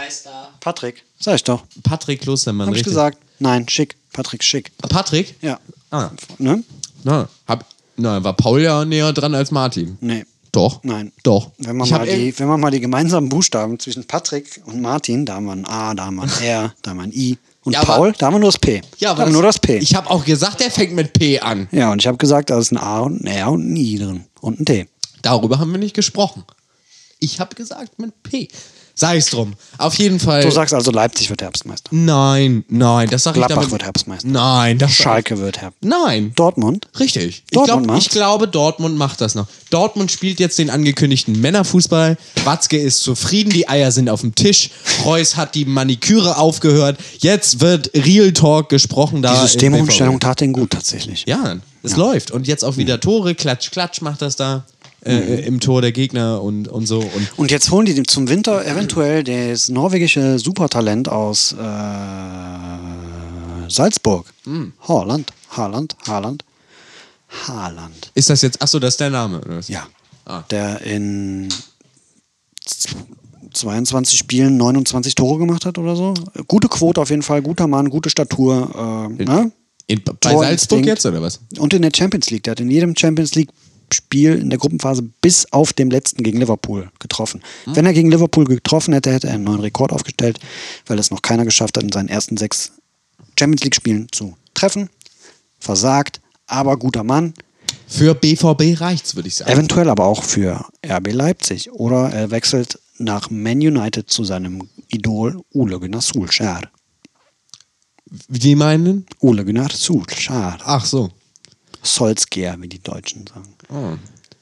[0.60, 1.04] Patrick.
[1.20, 1.64] Sag ich doch.
[1.82, 2.92] Patrick Klostermann, Hab ich richtig.
[2.94, 3.18] gesagt.
[3.40, 3.96] Nein, schick.
[4.14, 4.72] Patrick Schick.
[4.78, 5.36] Patrick?
[5.42, 5.60] Ja.
[5.90, 6.64] Ah, Ne?
[7.04, 7.66] na, hab,
[7.96, 9.98] na, war Paul ja näher dran als Martin.
[10.02, 10.26] Nee.
[10.58, 10.80] Doch.
[10.84, 11.12] Nein.
[11.22, 11.52] Doch.
[11.60, 15.24] Wenn man, Ich mal die, wenn man mal die gemeinsamen Buchstaben zwischen Patrick und Martin,
[15.24, 17.38] da haben wir ein A, da haben wir ein R, da haben wir ein I.
[17.64, 18.82] Und Ja, Paul, da haben wir nur das P.
[18.98, 19.78] ja, da haben wir nur das P.
[19.78, 21.68] Ich habe auch gesagt, der fängt mit P an.
[21.72, 24.00] ja, und ich habe gesagt, da ist ein A und ein R und ein I
[24.00, 24.24] drin.
[24.42, 24.88] Und ein T.
[25.22, 26.44] Darüber haben wir nicht gesprochen.
[27.20, 28.48] Ich habe gesagt mit P.
[29.00, 29.54] Sei es drum.
[29.78, 30.42] Auf jeden Fall.
[30.42, 31.92] Du sagst also, Leipzig wird Herbstmeister.
[31.92, 33.72] nein, nein, das sage ich Gladbach damit.
[33.72, 34.28] wird Herbstmeister.
[34.28, 35.78] Nein, das Schalke wird Herbst.
[35.84, 36.32] Nein.
[36.36, 36.88] Dortmund?
[37.00, 37.44] Richtig.
[37.46, 39.46] Ich, Dortmund glaub, ich glaube, Dortmund macht das noch.
[39.70, 42.18] Dortmund spielt jetzt den angekündigten Männerfußball.
[42.44, 44.72] Watzke ist zufrieden, die Eier sind auf dem Tisch.
[45.06, 46.98] Reus hat die Maniküre aufgehört.
[47.20, 49.36] Jetzt wird Real Talk gesprochen da.
[49.36, 51.26] Die Systemumstellung tat den gut, tatsächlich.
[51.28, 52.32] Ja, es läuft.
[52.32, 53.36] Und jetzt auch wieder Tore.
[53.36, 54.66] Klatsch, klatsch macht das da.
[55.06, 57.00] Äh, Im Tor der Gegner und, und so.
[57.00, 61.58] Und Und jetzt holen die zum Winter eventuell das norwegische Supertalent aus äh,
[63.70, 64.26] Salzburg.
[64.46, 64.74] Hm.
[64.88, 66.44] Haaland, Haaland, Haaland,
[67.48, 68.12] Haaland.
[68.16, 68.62] ist das jetzt.
[68.62, 69.40] Achso, das ist der Name.
[69.42, 69.68] oder was?
[69.68, 69.88] Ja.
[70.26, 70.44] Ah.
[70.50, 71.50] Der in
[72.66, 72.96] z-
[73.54, 76.14] 22 Spielen 29 Tore gemacht hat oder so.
[76.48, 79.08] Gute Quote auf jeden Fall, guter Mann, gute Statur.
[79.20, 79.52] Äh, ne?
[79.88, 80.36] In, bei.
[80.36, 81.40] Salzburg jetzt oder was?
[81.60, 82.44] Und in der Champions League.
[82.44, 83.50] Der hat in jedem Champions League
[83.94, 87.42] Spiel in der Gruppenphase bis auf dem letzten gegen Liverpool getroffen.
[87.66, 90.40] Wenn er gegen Liverpool getroffen hätte, hätte er einen neuen Rekord aufgestellt,
[90.86, 92.74] weil es noch keiner geschafft hat, in seinen ersten sechs
[93.40, 94.90] Champions League Spielen zu treffen.
[95.60, 97.34] Versagt, aber guter Mann.
[97.88, 99.52] Für BVB reicht's, würde ich sagen.
[99.52, 101.72] Eventuell aber auch für RB Leipzig.
[101.72, 106.70] Oder er wechselt nach Man United zu seinem Idol Ole Gunnar Solskjaer.
[108.28, 109.06] Wie meinen?
[109.20, 110.58] Ole Gunnar Solskjaer.
[110.64, 111.12] Ach so.
[111.82, 113.54] Solskjaer, wie die Deutschen sagen.
[113.70, 113.96] Oh.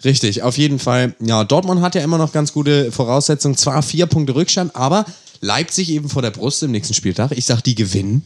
[0.04, 1.16] Richtig, auf jeden Fall.
[1.20, 3.58] Ja, Dortmund hat ja immer noch ganz gute Voraussetzungen.
[3.58, 5.06] Zwar vier Punkte Rückstand, aber
[5.42, 7.32] Leipzig eben vor der Brust im nächsten Spieltag.
[7.32, 8.26] Ich sag, die gewinnen.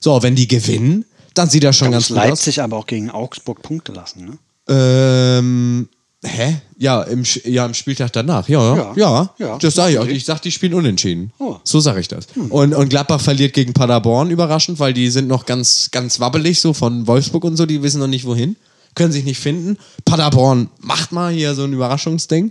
[0.00, 2.24] So, wenn die gewinnen, dann sieht das schon ganz gut aus.
[2.24, 4.38] Leipzig aber auch gegen Augsburg Punkte lassen, ne?
[4.68, 5.88] Ähm,
[6.24, 6.56] hä?
[6.78, 8.48] Ja, im, ja, im Spieltag danach.
[8.48, 8.92] Ja, ja.
[8.96, 9.34] Ja.
[9.38, 9.58] Ja.
[9.58, 10.06] Das sage ich auch.
[10.06, 11.32] Ich sag, die spielen unentschieden.
[11.38, 11.56] Oh.
[11.64, 12.26] So sage ich das.
[12.50, 16.72] Und, und Gladbach verliert gegen Paderborn überraschend, weil die sind noch ganz, ganz wabbelig, so
[16.72, 17.66] von Wolfsburg und so.
[17.66, 18.56] Die wissen noch nicht wohin.
[18.96, 19.78] Können sich nicht finden.
[20.04, 22.50] Paderborn macht mal hier so ein Überraschungsding.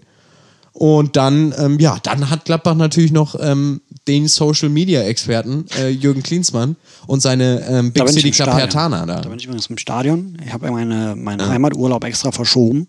[0.71, 5.89] Und dann, ähm, ja, dann hat Gladbach natürlich noch ähm, den Social Media Experten äh,
[5.89, 6.75] Jürgen Klinsmann
[7.07, 8.53] und seine ähm, Big City Club.
[8.53, 9.21] Hertana da.
[9.21, 10.37] Da bin ich übrigens im Stadion.
[10.45, 12.87] Ich habe meine, meinen Heimaturlaub extra verschoben.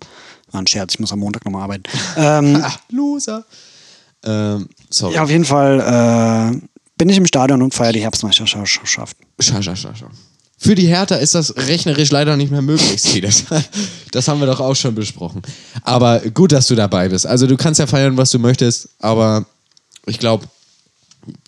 [0.50, 1.84] War ein Scherz, ich muss am Montag nochmal arbeiten.
[2.16, 3.44] ähm, Ah, Loser.
[4.24, 5.14] Ähm, sorry.
[5.14, 6.66] ja, auf jeden Fall äh,
[6.98, 8.80] bin ich im Stadion und feiere die Herbstmeisterschaft.
[8.82, 10.06] Schau, schau, schau, schau.
[10.58, 13.20] Für die Hertha ist das rechnerisch leider nicht mehr möglich.
[13.22, 13.44] Das,
[14.10, 15.42] das haben wir doch auch schon besprochen.
[15.82, 17.26] Aber gut, dass du dabei bist.
[17.26, 19.44] Also du kannst ja feiern, was du möchtest, aber
[20.06, 20.46] ich glaube,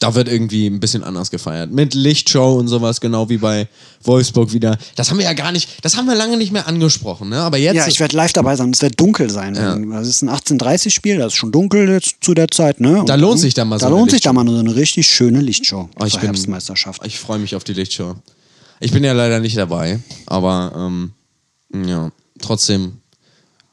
[0.00, 1.70] da wird irgendwie ein bisschen anders gefeiert.
[1.70, 3.68] Mit Lichtshow und sowas, genau wie bei
[4.02, 4.76] Wolfsburg wieder.
[4.96, 7.38] Das haben wir ja gar nicht, das haben wir lange nicht mehr angesprochen, ne?
[7.40, 7.76] Aber jetzt.
[7.76, 8.70] Ja, ich werde live dabei sein.
[8.72, 9.54] Es wird dunkel sein.
[9.54, 9.76] Ja.
[9.76, 12.80] Das ist ein 18.30-Spiel, das ist schon dunkel jetzt zu der Zeit.
[12.80, 13.04] Ne?
[13.06, 14.44] Da lohnt sich dann mal so Da eine lohnt sich da Lichtshow.
[14.44, 17.06] mal so eine richtig schöne Lichtshow Oh, ich bin- Herbstmeisterschaft.
[17.06, 18.16] Ich freue mich auf die Lichtshow.
[18.80, 21.12] Ich bin ja leider nicht dabei, aber ähm,
[21.86, 22.10] ja,
[22.40, 22.98] trotzdem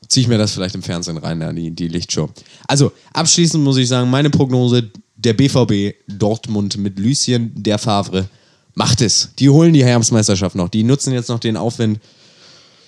[0.08, 2.30] ziehe ich mir das vielleicht im Fernsehen rein, ja, die, die Lichtshow.
[2.68, 8.28] Also, abschließend muss ich sagen, meine Prognose, der BVB Dortmund mit Lucien der Favre
[8.74, 9.30] macht es.
[9.40, 10.70] Die holen die Herbstmeisterschaft noch.
[10.70, 12.00] Die nutzen jetzt noch den Aufwind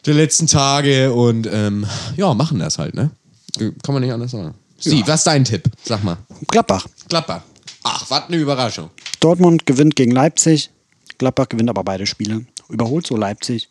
[0.06, 3.12] der letzten Tage und ähm, ja, machen das halt, ne?
[3.58, 4.54] Kann man nicht anders sagen.
[4.80, 5.64] Steve, was ist dein Tipp?
[5.84, 6.18] Sag mal.
[6.48, 6.86] Gladbach.
[7.10, 7.42] Gladbach.
[7.84, 8.90] Ach, was eine Überraschung.
[9.20, 10.70] Dortmund gewinnt gegen Leipzig.
[11.18, 12.46] Gladbach gewinnt aber beide Spiele.
[12.70, 13.70] Überholt so Leipzig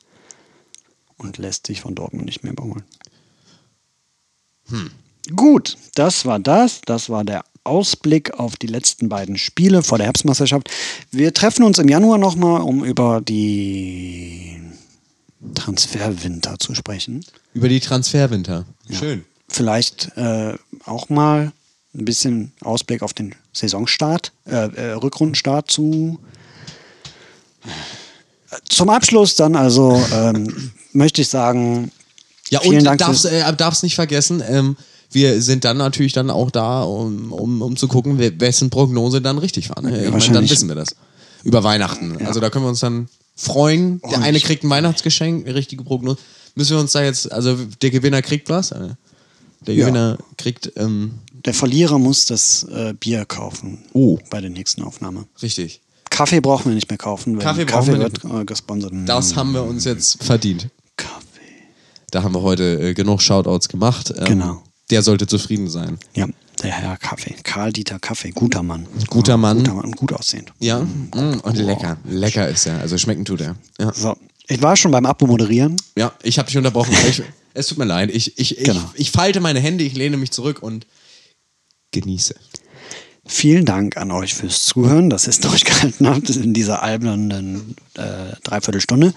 [1.17, 2.85] und lässt sich von Dortmund nicht mehr überholen.
[5.35, 6.81] Gut, das war das.
[6.85, 10.71] Das war der Ausblick auf die letzten beiden Spiele vor der Herbstmeisterschaft.
[11.11, 14.61] Wir treffen uns im Januar nochmal, um über die
[15.55, 17.25] Transferwinter zu sprechen.
[17.55, 18.67] Über die Transferwinter.
[18.91, 19.25] Schön.
[19.49, 21.53] Vielleicht äh, auch mal
[21.95, 26.19] ein bisschen Ausblick auf den Saisonstart, äh, äh, Rückrundenstart zu.
[28.69, 31.91] Zum Abschluss dann also ähm, möchte ich sagen,
[32.51, 34.77] Ja, und Dank darfst, fürs- äh, darfst nicht vergessen, ähm,
[35.11, 39.39] wir sind dann natürlich dann auch da, um, um, um zu gucken, wessen Prognose dann
[39.39, 39.83] richtig war.
[39.83, 40.05] Ne?
[40.05, 40.97] Ich meine, dann wissen wir das.
[41.45, 42.19] Über Weihnachten.
[42.27, 44.01] Also da können wir uns dann freuen.
[44.03, 46.19] Der Und- eine kriegt ein Weihnachtsgeschenk, eine richtige Prognose.
[46.55, 48.73] Müssen wir uns da jetzt, also der Gewinner kriegt was?
[48.73, 48.91] Äh,
[49.67, 49.87] Der Ja.
[49.87, 51.15] Gewinner kriegt, ähm,
[51.45, 54.19] der Verlierer muss das äh, Bier kaufen Oh.
[54.31, 55.25] bei der nächsten Aufnahme.
[55.43, 55.81] richtig.
[56.17, 58.93] Kaffee brauchen wir nicht mehr kaufen, Kaffee Kaffee, brauchen wir wird äh, gesponsert.
[59.07, 60.69] Das haben wir uns jetzt verdient.
[60.97, 61.23] Kaffee.
[62.11, 64.13] Da haben wir heute äh, genug Shoutouts gemacht.
[64.17, 64.63] Ähm, Genau.
[64.91, 65.99] Der sollte zufrieden sein.
[66.15, 66.29] Ja,
[66.63, 67.35] der Herr Kaffee.
[67.43, 68.31] Karl-Dieter Kaffee.
[68.31, 68.87] Guter Mann.
[69.11, 69.59] Guter Mann.
[69.59, 70.53] Guter Mann und gut aussehend.
[70.61, 71.97] Ja, mm, und lecker.
[72.09, 72.79] Lecker ist er.
[72.81, 73.57] Also schmecken tut er.
[73.81, 73.93] Ja.
[73.93, 75.77] So, ich war schon beim Abo-Moderieren.
[75.99, 76.95] Ja, ich habe dich unterbrochen.
[77.09, 77.21] Ich,
[77.55, 78.11] es tut mir leid.
[78.15, 78.89] Ich, ich, ich, Genau.
[78.95, 80.87] ich falte meine Hände, ich lehne mich zurück und
[81.91, 82.37] genieße.
[83.27, 88.37] Vielen Dank an euch fürs Zuhören, dass ihr es durchgehalten habt in dieser albernen äh,
[88.45, 89.13] Dreiviertelstunde.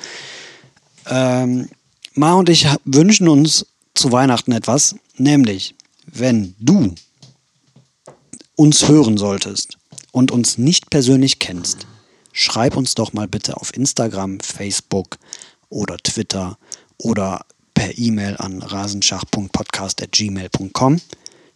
[1.07, 1.69] Ähm,
[2.15, 6.95] Ma und ich wünschen uns zu Weihnachten etwas, nämlich, wenn du
[8.55, 9.77] uns hören solltest
[10.11, 11.85] und uns nicht persönlich kennst,
[12.33, 15.19] schreib uns doch mal bitte auf Instagram, Facebook
[15.69, 16.57] oder Twitter
[16.97, 21.01] oder per E-Mail an rasenschach.podcast.gmail.com.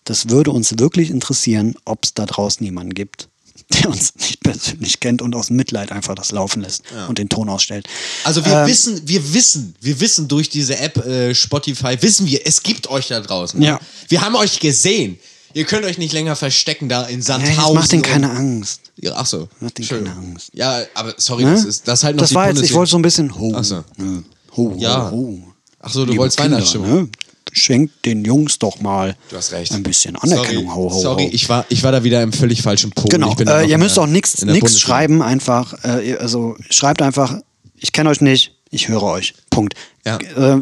[0.06, 3.30] Das würde uns wirklich interessieren, ob es da draußen jemanden gibt,
[3.74, 7.50] der uns nicht persönlich kennt und aus Mitleid einfach das laufen lässt und den Ton
[7.50, 7.88] ausstellt.
[8.24, 12.46] Also wir Ähm, wissen, wir wissen, wir wissen durch diese App äh, Spotify, wissen wir,
[12.46, 13.62] es gibt euch da draußen.
[13.62, 13.80] Ja.
[14.10, 15.18] Wir haben euch gesehen.
[15.56, 17.60] Ihr könnt euch nicht länger verstecken da in Ja, Sandhausen.
[17.66, 18.82] jetzt macht denen keine Angst.
[18.98, 19.48] Ja, ach so.
[19.60, 20.50] Macht denen keine Angst.
[20.54, 21.52] Ja, aber sorry, Ne?
[21.54, 23.54] das ist das ist halt noch das war jetzt, ich wollte so ein bisschen ho.
[23.56, 23.84] Ach so.
[23.98, 24.24] ne,
[24.58, 25.12] ho, Ja.
[25.12, 25.53] ho, ho.
[25.84, 27.02] Ach so, du Liebe wolltest Kinder, Weihnachtsstimmung.
[27.04, 27.10] Ne?
[27.56, 29.72] Schenkt den Jungs doch mal Du hast recht.
[29.74, 30.66] ein bisschen Anerkennung.
[30.66, 33.10] Sorry, ho, ho, sorry ich, war, ich war da wieder im völlig falschen Pol.
[33.10, 34.44] Genau, äh, ihr müsst der- auch nichts
[34.80, 35.76] schreiben, einfach.
[35.84, 37.38] Äh, also schreibt einfach,
[37.78, 39.36] ich kenne euch nicht, ich höre euch.
[39.52, 39.76] Punkt.
[40.04, 40.18] Ja.
[40.18, 40.62] Äh,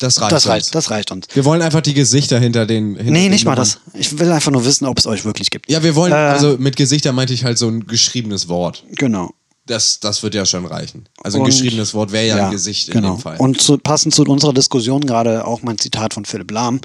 [0.00, 0.50] Das reicht das uns.
[0.52, 1.26] reicht, das reicht uns.
[1.32, 2.96] Wir wollen einfach die Gesichter hinter den.
[2.96, 3.78] Hinter Nee, den nicht mal das.
[3.94, 5.70] Ich will einfach nur wissen, ob es euch wirklich gibt.
[5.70, 8.84] Ja, wir wollen, Äh, also mit Gesichter meinte ich halt so ein geschriebenes Wort.
[8.96, 9.30] Genau.
[9.66, 11.08] Das, das wird ja schon reichen.
[11.22, 13.14] Also ein Und- geschriebenes Wort wäre ja, ein Gesicht in genau.
[13.14, 13.36] dem Fall.
[13.38, 16.80] Und zu, passend zu unserer Diskussion gerade auch mein Zitat von Philipp Lahm.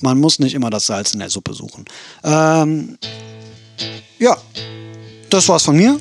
[0.00, 1.84] Man muss nicht immer das Salz in der Suppe suchen.
[2.22, 2.98] Ähm,
[4.20, 4.36] ja,
[5.28, 5.98] das war's von mir.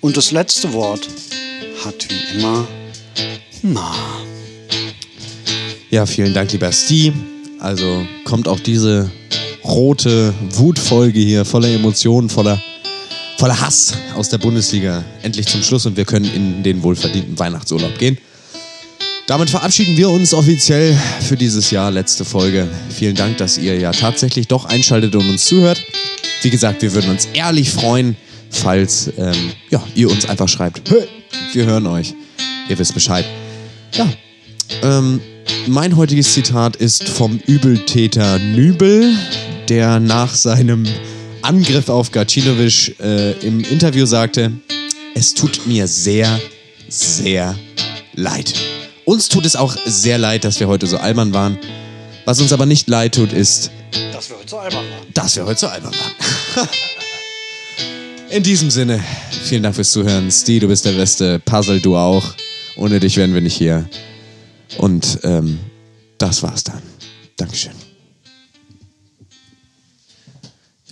[0.00, 1.06] Und das letzte Wort
[1.84, 2.66] hat wie immer
[3.62, 3.94] Ma.
[5.90, 7.14] Ja, vielen Dank, lieber Steve.
[7.60, 9.10] Also kommt auch diese
[9.64, 12.60] rote Wutfolge hier voller Emotionen, voller,
[13.38, 17.98] voller Hass aus der Bundesliga endlich zum Schluss und wir können in den wohlverdienten Weihnachtsurlaub
[17.98, 18.18] gehen.
[19.26, 22.68] Damit verabschieden wir uns offiziell für dieses Jahr, letzte Folge.
[22.90, 25.80] Vielen Dank, dass ihr ja tatsächlich doch einschaltet und uns zuhört.
[26.42, 28.16] Wie gesagt, wir würden uns ehrlich freuen,
[28.50, 30.90] falls ähm, ja, ihr uns einfach schreibt.
[30.90, 31.06] "Hey,
[31.52, 32.14] Wir hören euch.
[32.68, 33.24] Ihr wisst Bescheid.
[33.94, 34.08] Ja,
[34.82, 35.20] ähm,
[35.66, 39.14] mein heutiges Zitat ist vom Übeltäter Nübel,
[39.68, 40.84] der nach seinem
[41.42, 44.52] Angriff auf Gacinovic äh, im Interview sagte,
[45.14, 46.40] es tut mir sehr,
[46.88, 47.56] sehr
[48.14, 48.54] leid.
[49.04, 51.58] Uns tut es auch sehr leid, dass wir heute so albern waren.
[52.24, 53.70] Was uns aber nicht leid tut, ist,
[54.12, 55.06] Dass wir heute so albern waren.
[55.14, 56.68] dass wir heute so albern waren.
[58.30, 59.02] In diesem Sinne,
[59.44, 60.30] vielen Dank fürs Zuhören.
[60.30, 61.38] Steve, du bist der Beste.
[61.40, 62.24] Puzzle, du auch.
[62.76, 63.86] Ohne dich wären wir nicht hier.
[64.78, 65.58] Und ähm,
[66.16, 66.80] das war's dann.
[67.36, 67.81] Dankeschön.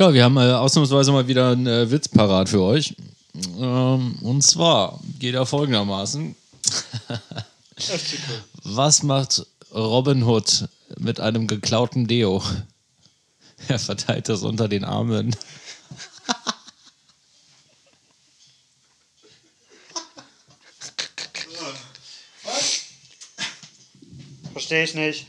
[0.01, 2.97] Ja, wir haben äh, ausnahmsweise mal wieder einen äh, Witz parat für euch.
[3.59, 6.35] Ähm, und zwar geht er folgendermaßen.
[8.65, 12.43] Was macht Robin Hood mit einem geklauten Deo?
[13.69, 15.37] Er verteilt das unter den Armen.
[24.55, 25.27] Verstehe ich nicht.